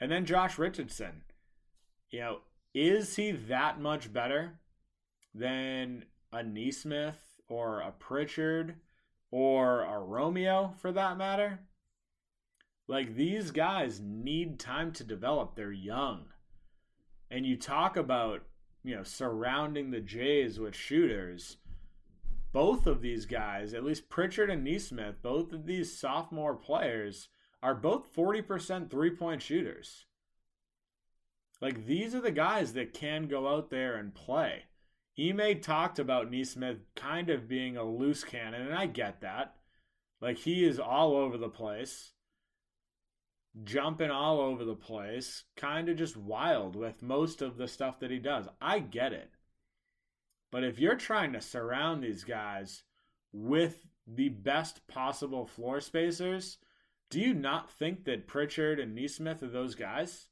And 0.00 0.10
then 0.10 0.24
Josh 0.24 0.58
Richardson. 0.58 1.24
You 2.08 2.20
know, 2.20 2.38
is 2.72 3.16
he 3.16 3.32
that 3.32 3.78
much 3.78 4.10
better 4.10 4.60
than 5.34 6.06
a 6.32 6.42
Nesmith 6.42 7.20
or 7.48 7.80
a 7.80 7.92
Pritchard 7.92 8.76
or 9.30 9.82
a 9.82 9.98
Romeo 9.98 10.74
for 10.78 10.92
that 10.92 11.16
matter? 11.16 11.60
Like 12.88 13.14
these 13.14 13.50
guys 13.50 14.00
need 14.00 14.58
time 14.58 14.92
to 14.92 15.04
develop. 15.04 15.54
They're 15.54 15.70
young. 15.70 16.24
And 17.30 17.46
you 17.46 17.56
talk 17.56 17.96
about, 17.96 18.42
you 18.82 18.96
know, 18.96 19.04
surrounding 19.04 19.90
the 19.90 20.00
Jays 20.00 20.58
with 20.58 20.74
shooters. 20.74 21.58
Both 22.52 22.88
of 22.88 23.00
these 23.00 23.26
guys, 23.26 23.74
at 23.74 23.84
least 23.84 24.08
Pritchard 24.08 24.50
and 24.50 24.64
Nesmith, 24.64 25.22
both 25.22 25.52
of 25.52 25.66
these 25.66 25.96
sophomore 25.96 26.56
players 26.56 27.28
are 27.62 27.76
both 27.76 28.12
40% 28.12 28.90
three 28.90 29.10
point 29.10 29.40
shooters. 29.40 30.06
Like 31.60 31.86
these 31.86 32.14
are 32.14 32.20
the 32.20 32.32
guys 32.32 32.72
that 32.72 32.94
can 32.94 33.28
go 33.28 33.46
out 33.46 33.70
there 33.70 33.96
and 33.96 34.14
play. 34.14 34.64
Ime 35.18 35.60
talked 35.60 35.98
about 35.98 36.30
Nesmith 36.30 36.78
kind 36.94 37.30
of 37.30 37.48
being 37.48 37.76
a 37.76 37.84
loose 37.84 38.24
cannon, 38.24 38.62
and 38.62 38.74
I 38.74 38.86
get 38.86 39.20
that. 39.20 39.56
Like 40.20 40.38
he 40.38 40.64
is 40.64 40.78
all 40.78 41.16
over 41.16 41.36
the 41.36 41.48
place 41.48 42.12
jumping 43.64 44.10
all 44.10 44.40
over 44.40 44.64
the 44.64 44.74
place, 44.74 45.44
kind 45.56 45.88
of 45.88 45.96
just 45.96 46.16
wild 46.16 46.76
with 46.76 47.02
most 47.02 47.42
of 47.42 47.56
the 47.56 47.68
stuff 47.68 47.98
that 48.00 48.10
he 48.10 48.18
does. 48.18 48.46
I 48.60 48.78
get 48.78 49.12
it. 49.12 49.30
But 50.50 50.64
if 50.64 50.78
you're 50.78 50.96
trying 50.96 51.32
to 51.32 51.40
surround 51.40 52.02
these 52.02 52.24
guys 52.24 52.84
with 53.32 53.86
the 54.06 54.28
best 54.28 54.86
possible 54.88 55.46
floor 55.46 55.80
spacers, 55.80 56.58
do 57.08 57.20
you 57.20 57.34
not 57.34 57.70
think 57.70 58.04
that 58.04 58.26
Pritchard 58.26 58.80
and 58.80 58.94
Nesmith 58.94 59.42
are 59.42 59.48
those 59.48 59.74
guys? 59.74 60.28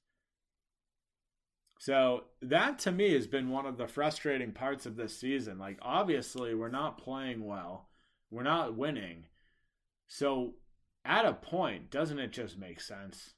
So 1.78 2.24
that 2.42 2.80
to 2.80 2.92
me 2.92 3.14
has 3.14 3.26
been 3.26 3.50
one 3.50 3.64
of 3.64 3.78
the 3.78 3.86
frustrating 3.86 4.52
parts 4.52 4.84
of 4.84 4.96
this 4.96 5.18
season. 5.18 5.58
Like 5.58 5.78
obviously 5.80 6.54
we're 6.54 6.68
not 6.68 6.98
playing 6.98 7.46
well. 7.46 7.88
We're 8.30 8.42
not 8.42 8.76
winning. 8.76 9.26
So 10.08 10.54
at 11.04 11.24
a 11.24 11.32
point, 11.32 11.90
doesn't 11.90 12.18
it 12.18 12.32
just 12.32 12.58
make 12.58 12.80
sense? 12.80 13.34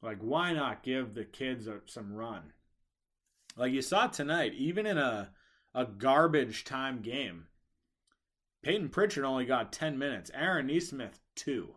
Like, 0.00 0.18
why 0.20 0.52
not 0.52 0.82
give 0.82 1.14
the 1.14 1.24
kids 1.24 1.66
some 1.86 2.12
run? 2.12 2.52
Like 3.56 3.72
you 3.72 3.82
saw 3.82 4.06
tonight, 4.06 4.52
even 4.54 4.86
in 4.86 4.98
a 4.98 5.30
a 5.74 5.86
garbage 5.86 6.64
time 6.64 7.00
game, 7.00 7.46
Peyton 8.62 8.90
Pritchard 8.90 9.24
only 9.24 9.44
got 9.44 9.72
10 9.72 9.98
minutes. 9.98 10.30
Aaron 10.32 10.68
Nesmith, 10.68 11.18
two. 11.34 11.74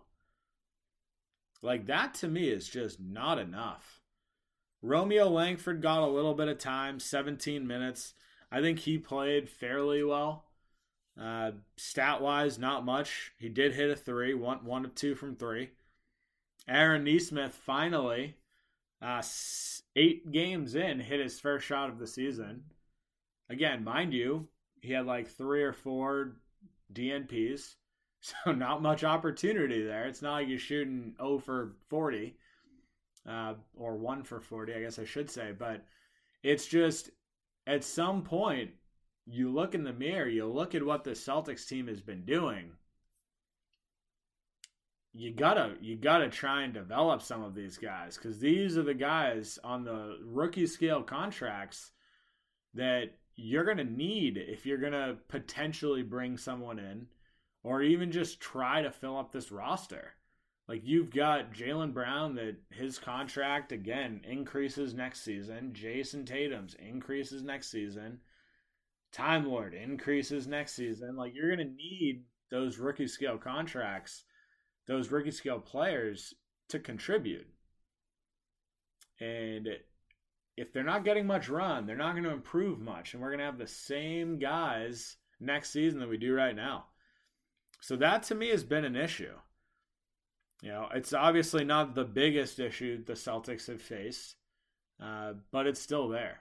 Like, 1.64 1.88
that 1.88 2.14
to 2.16 2.28
me 2.28 2.50
is 2.50 2.70
just 2.70 3.00
not 3.00 3.40
enough. 3.40 3.97
Romeo 4.82 5.28
Langford 5.28 5.82
got 5.82 6.04
a 6.04 6.08
little 6.08 6.34
bit 6.34 6.48
of 6.48 6.60
time, 6.60 7.00
17 7.00 7.66
minutes. 7.66 8.14
I 8.52 8.62
think 8.62 8.80
he 8.80 8.98
played 8.98 9.50
fairly 9.50 10.04
well. 10.04 10.46
Uh, 11.20 11.52
stat 11.78 12.22
wise, 12.22 12.60
not 12.60 12.86
much. 12.86 13.34
He 13.40 13.50
did 13.50 13.74
hit 13.74 13.90
a 13.90 13.96
three, 13.96 14.34
one 14.34 14.64
one 14.64 14.86
of 14.86 14.94
two 14.94 15.16
from 15.16 15.36
three. 15.36 15.72
Aaron 16.68 17.06
Nesmith 17.06 17.56
finally, 17.56 18.36
uh, 19.02 19.24
eight 19.96 20.32
games 20.32 20.76
in, 20.76 21.00
hit 21.00 21.20
his 21.20 21.40
first 21.40 21.66
shot 21.66 21.90
of 21.90 21.98
the 21.98 22.08
season. 22.08 22.66
Again, 23.50 23.84
mind 23.84 24.14
you, 24.14 24.48
he 24.82 24.94
had 24.94 25.06
like 25.06 25.28
three 25.28 25.64
or 25.64 25.74
four 25.74 26.36
DNPs, 26.94 27.76
so 28.22 28.52
not 28.52 28.82
much 28.82 29.04
opportunity 29.04 29.84
there. 29.84 30.06
It's 30.06 30.22
not 30.22 30.34
like 30.34 30.48
you're 30.48 30.60
shooting 30.60 31.16
0 31.18 31.40
for 31.40 31.74
40, 31.90 32.36
uh, 33.28 33.56
or 33.76 33.98
1 33.98 34.24
for 34.24 34.40
40, 34.40 34.74
I 34.74 34.82
guess 34.82 35.00
I 35.00 35.06
should 35.06 35.30
say. 35.30 35.52
But 35.58 35.84
it's 36.44 36.68
just 36.68 37.12
at 37.66 37.84
some 37.84 38.24
point, 38.24 38.72
you 39.26 39.52
look 39.52 39.76
in 39.76 39.84
the 39.84 39.94
mirror, 39.94 40.28
you 40.28 40.48
look 40.48 40.74
at 40.74 40.86
what 40.86 41.04
the 41.04 41.12
Celtics 41.12 41.68
team 41.68 41.88
has 41.88 42.02
been 42.02 42.24
doing. 42.24 42.72
You 45.14 45.34
gotta 45.34 45.76
you 45.82 45.96
gotta 45.96 46.30
try 46.30 46.62
and 46.64 46.74
develop 46.74 47.22
some 47.22 47.44
of 47.44 47.56
these 47.56 47.78
guys 47.78 48.18
because 48.18 48.40
these 48.40 48.78
are 48.78 48.84
the 48.84 48.94
guys 48.94 49.58
on 49.64 49.84
the 49.84 50.20
rookie 50.24 50.68
scale 50.68 51.02
contracts 51.02 51.92
that 52.76 53.16
you're 53.36 53.66
gonna 53.66 53.84
need 53.84 54.38
if 54.38 54.66
you're 54.66 54.78
gonna 54.78 55.18
potentially 55.28 56.04
bring 56.04 56.38
someone 56.38 56.78
in 56.78 57.08
or 57.64 57.82
even 57.82 58.12
just 58.12 58.40
try 58.40 58.82
to 58.82 58.92
fill 58.92 59.18
up 59.18 59.32
this 59.32 59.52
roster. 59.52 60.14
Like 60.68 60.82
you've 60.84 61.12
got 61.12 61.54
Jaylen 61.54 61.94
Brown 61.94 62.36
that 62.36 62.58
his 62.72 63.00
contract 63.00 63.72
again 63.72 64.22
increases 64.30 64.94
next 64.94 65.24
season. 65.24 65.74
Jayson 65.74 66.26
Tatum's 66.26 66.76
increases 66.76 67.42
next 67.42 67.72
season. 67.72 68.20
Time 69.14 69.48
Lord 69.48 69.74
increases 69.74 70.46
next 70.46 70.74
season. 70.74 71.16
Like 71.16 71.34
you're 71.34 71.56
to 71.56 71.64
need 71.64 72.26
those 72.52 72.78
rookie 72.80 73.08
scale 73.08 73.38
contracts, 73.38 74.26
those 74.88 75.10
rookie 75.10 75.32
scale 75.32 75.60
players 75.60 76.34
to 76.70 76.80
contribute. 76.80 77.48
And 79.22 79.70
if 80.58 80.74
they're 80.74 80.84
not 80.84 81.06
getting 81.06 81.26
much 81.26 81.48
run, 81.48 81.86
they're 81.86 81.96
not 81.96 82.12
going 82.12 82.24
to 82.24 82.32
improve 82.32 82.80
much. 82.80 83.14
And 83.14 83.22
we're 83.22 83.30
to 83.40 83.46
have 83.46 83.58
the 83.58 83.68
same 83.68 84.38
guys 84.38 85.16
next 85.40 85.72
season 85.72 86.00
that 86.00 86.10
we 86.10 86.18
do 86.18 86.34
right 86.34 86.56
now. 86.56 86.86
So 87.80 87.96
that 87.98 88.24
to 88.24 88.36
me 88.36 88.50
has 88.50 88.64
been 88.64 88.84
an 88.84 88.96
issue. 88.96 89.34
You 90.62 90.70
know, 90.70 90.90
it's 90.94 91.14
obviously 91.14 91.64
not 91.64 91.94
the 91.94 92.04
biggest 92.04 92.60
issue 92.60 93.04
the 93.04 93.14
Celtics 93.14 93.68
have 93.68 93.82
faced, 93.82 94.36
uh, 95.02 95.34
but 95.52 95.68
it's 95.68 95.80
still 95.80 96.10
there. 96.10 96.40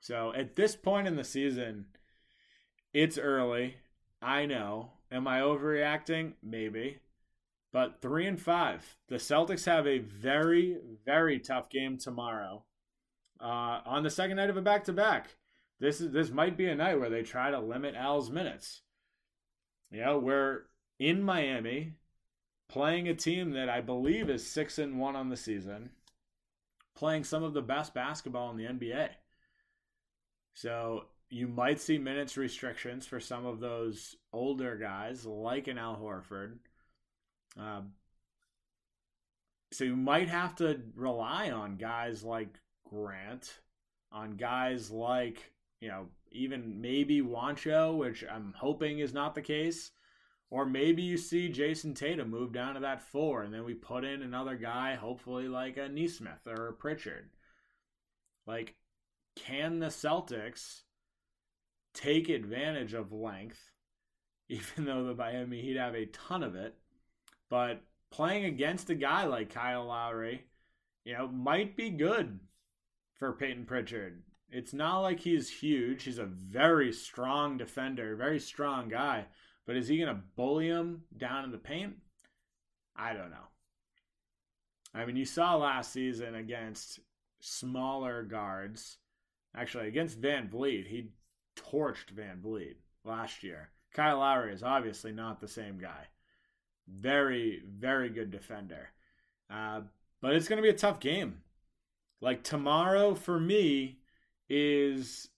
So 0.00 0.32
at 0.34 0.54
this 0.54 0.76
point 0.76 1.08
in 1.08 1.16
the 1.16 1.24
season, 1.24 1.86
it's 2.92 3.18
early. 3.18 3.76
I 4.22 4.46
know. 4.46 4.92
Am 5.10 5.26
I 5.26 5.40
overreacting? 5.40 6.34
Maybe. 6.42 6.98
But 7.72 8.00
three 8.00 8.26
and 8.26 8.40
five. 8.40 8.96
The 9.08 9.16
Celtics 9.16 9.66
have 9.66 9.86
a 9.86 9.98
very, 9.98 10.78
very 11.04 11.40
tough 11.40 11.68
game 11.70 11.98
tomorrow. 11.98 12.64
Uh, 13.40 13.80
on 13.84 14.04
the 14.04 14.10
second 14.10 14.36
night 14.36 14.50
of 14.50 14.56
a 14.56 14.62
back 14.62 14.84
to 14.84 14.92
back. 14.92 15.36
This 15.80 16.00
is 16.00 16.12
this 16.12 16.30
might 16.30 16.56
be 16.56 16.66
a 16.66 16.74
night 16.74 17.00
where 17.00 17.10
they 17.10 17.22
try 17.22 17.50
to 17.50 17.58
limit 17.58 17.96
Al's 17.96 18.30
minutes. 18.30 18.82
You 19.90 20.02
know, 20.02 20.18
we're 20.18 20.62
in 21.00 21.20
Miami 21.20 21.94
playing 22.68 23.08
a 23.08 23.14
team 23.14 23.52
that 23.52 23.68
I 23.68 23.80
believe 23.80 24.28
is 24.28 24.46
six 24.46 24.78
and 24.78 24.98
one 24.98 25.16
on 25.16 25.28
the 25.28 25.36
season, 25.36 25.90
playing 26.94 27.24
some 27.24 27.42
of 27.42 27.54
the 27.54 27.62
best 27.62 27.94
basketball 27.94 28.50
in 28.50 28.56
the 28.56 28.64
NBA. 28.64 29.10
So 30.54 31.06
you 31.30 31.48
might 31.48 31.80
see 31.80 31.98
minutes 31.98 32.36
restrictions 32.36 33.06
for 33.06 33.20
some 33.20 33.44
of 33.44 33.60
those 33.60 34.16
older 34.32 34.76
guys, 34.76 35.26
like 35.26 35.66
an 35.66 35.78
Al 35.78 35.96
Horford. 35.96 36.58
Um, 37.58 37.92
so 39.72 39.84
you 39.84 39.96
might 39.96 40.28
have 40.28 40.54
to 40.56 40.80
rely 40.94 41.50
on 41.50 41.76
guys 41.76 42.22
like 42.22 42.60
Grant, 42.88 43.58
on 44.12 44.36
guys 44.36 44.90
like, 44.90 45.52
you 45.80 45.88
know, 45.88 46.06
even 46.30 46.80
maybe 46.80 47.20
Wancho, 47.20 47.96
which 47.96 48.24
I'm 48.30 48.54
hoping 48.56 49.00
is 49.00 49.12
not 49.12 49.34
the 49.34 49.42
case. 49.42 49.90
Or 50.50 50.66
maybe 50.66 51.02
you 51.02 51.16
see 51.16 51.48
Jayson 51.48 51.94
Tatum 51.94 52.30
move 52.30 52.52
down 52.52 52.74
to 52.74 52.80
that 52.80 53.02
four, 53.02 53.42
and 53.42 53.52
then 53.52 53.64
we 53.64 53.74
put 53.74 54.04
in 54.04 54.22
another 54.22 54.56
guy, 54.56 54.94
hopefully 54.94 55.48
like 55.48 55.76
a 55.76 55.88
Nesmith 55.88 56.46
or 56.46 56.68
a 56.68 56.72
Pritchard. 56.72 57.30
Like, 58.46 58.74
can 59.36 59.80
the 59.80 59.86
Celtics 59.86 60.82
take 61.92 62.28
advantage 62.28 62.94
of 62.94 63.12
length, 63.12 63.70
even 64.48 64.84
though 64.84 65.04
the 65.04 65.14
Miami 65.14 65.60
Heat 65.60 65.76
have 65.76 65.94
a 65.94 66.06
ton 66.06 66.42
of 66.42 66.54
it? 66.54 66.76
But 67.48 67.82
playing 68.10 68.44
against 68.44 68.90
a 68.90 68.94
guy 68.94 69.24
like 69.24 69.52
Kyle 69.52 69.86
Lowry, 69.86 70.44
you 71.04 71.14
know, 71.14 71.28
might 71.28 71.76
be 71.76 71.90
good 71.90 72.38
for 73.18 73.32
Peyton 73.32 73.64
Pritchard. 73.64 74.22
It's 74.50 74.72
not 74.72 75.00
like 75.00 75.20
he's 75.20 75.50
huge. 75.50 76.04
He's 76.04 76.18
a 76.18 76.26
very 76.26 76.92
strong 76.92 77.56
defender, 77.56 78.14
very 78.14 78.38
strong 78.38 78.88
guy. 78.88 79.26
But 79.66 79.76
is 79.76 79.88
he 79.88 79.98
going 79.98 80.14
to 80.14 80.22
bully 80.36 80.68
him 80.68 81.02
down 81.16 81.44
in 81.44 81.50
the 81.50 81.58
paint? 81.58 81.94
I 82.96 83.12
don't 83.12 83.30
know. 83.30 83.48
I 84.94 85.04
mean, 85.04 85.16
you 85.16 85.24
saw 85.24 85.56
last 85.56 85.92
season 85.92 86.34
against 86.34 87.00
smaller 87.40 88.22
guards 88.22 88.98
Actually, 89.56 89.86
against 89.86 90.20
VanVleet, 90.20 90.86
he 90.88 91.10
torched 91.56 92.12
VanVleet 92.12 92.74
last 93.04 93.42
year. 93.44 93.70
Kyle 93.92 94.18
Lowry 94.18 94.52
is 94.52 94.64
obviously 94.64 95.12
not 95.12 95.40
the 95.40 95.48
same 95.48 95.78
guy. 95.78 96.08
Very, 96.88 97.62
very 97.64 98.08
good 98.08 98.30
defender. 98.30 98.88
Uh, 99.48 99.82
but 100.20 100.34
it's 100.34 100.48
going 100.48 100.56
to 100.56 100.62
be 100.62 100.70
a 100.70 100.74
tough 100.74 100.98
game. 100.98 101.42
Like 102.20 102.42
tomorrow 102.42 103.14
for 103.14 103.38
me 103.38 103.98
is 104.48 105.28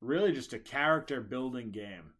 really 0.00 0.32
just 0.32 0.52
a 0.52 0.58
character 0.58 1.20
building 1.20 1.70
game. 1.72 2.12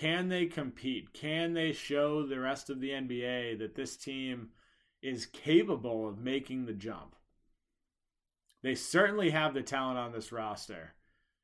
Can 0.00 0.28
they 0.28 0.46
compete? 0.46 1.12
Can 1.12 1.52
they 1.52 1.72
show 1.72 2.26
the 2.26 2.40
rest 2.40 2.68
of 2.68 2.80
the 2.80 2.90
NBA 2.90 3.58
that 3.60 3.76
this 3.76 3.96
team 3.96 4.48
is 5.00 5.26
capable 5.26 6.08
of 6.08 6.18
making 6.18 6.66
the 6.66 6.72
jump? 6.72 7.14
They 8.62 8.74
certainly 8.74 9.30
have 9.30 9.54
the 9.54 9.62
talent 9.62 9.98
on 9.98 10.12
this 10.12 10.32
roster. 10.32 10.94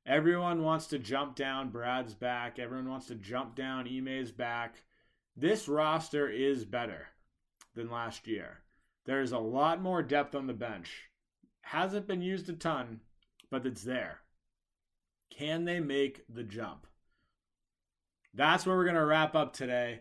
Everyone 0.05 0.65
wants 0.65 0.89
to 0.89 0.99
jump 0.99 1.37
down 1.37 1.71
Brad's 1.71 2.15
back. 2.15 2.59
Everyone 2.59 2.89
wants 2.89 3.07
to 3.07 3.15
jump 3.15 3.55
down 3.55 3.87
Ime's 3.87 4.33
back. 4.33 4.83
This 5.37 5.69
roster 5.69 6.29
is 6.29 6.65
better 6.65 7.09
than 7.75 7.89
last 7.89 8.27
year. 8.27 8.63
There's 9.05 9.33
a 9.33 9.39
lot 9.39 9.81
more 9.81 10.03
depth 10.03 10.35
on 10.35 10.49
the 10.49 10.55
bench. 10.55 11.11
Hasn't 11.61 12.09
been 12.09 12.23
used 12.23 12.49
a 12.49 12.55
ton, 12.55 13.01
but 13.49 13.65
it's 13.65 13.85
there. 13.85 14.23
Can 15.31 15.67
they 15.67 15.79
make 15.79 16.25
the 16.29 16.43
jump? 16.43 16.87
That's 18.35 18.67
where 18.67 18.77
we're 18.77 18.85
going 18.85 18.97
to 18.97 19.05
wrap 19.05 19.35
up 19.35 19.53
today. 19.53 20.01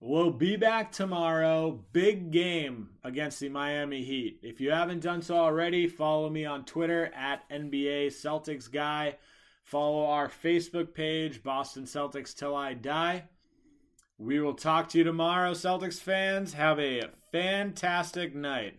We'll 0.00 0.30
be 0.30 0.56
back 0.56 0.92
tomorrow. 0.92 1.84
Big 1.92 2.30
game 2.30 2.90
against 3.02 3.40
the 3.40 3.48
Miami 3.48 4.04
Heat. 4.04 4.40
If 4.42 4.60
you 4.60 4.70
haven't 4.70 5.00
done 5.00 5.22
so 5.22 5.36
already, 5.36 5.88
follow 5.88 6.28
me 6.28 6.44
on 6.44 6.64
Twitter 6.64 7.10
at 7.14 7.48
NBA 7.50 8.08
Celtics 8.08 8.70
Guy. 8.70 9.16
Follow 9.64 10.06
our 10.06 10.28
Facebook 10.28 10.94
page, 10.94 11.42
Boston 11.42 11.84
Celtics 11.84 12.34
Till 12.34 12.54
I 12.54 12.74
Die. 12.74 13.24
We 14.18 14.40
will 14.40 14.54
talk 14.54 14.88
to 14.90 14.98
you 14.98 15.04
tomorrow, 15.04 15.52
Celtics 15.52 16.00
fans. 16.00 16.52
Have 16.52 16.78
a 16.78 17.02
fantastic 17.32 18.34
night. 18.34 18.78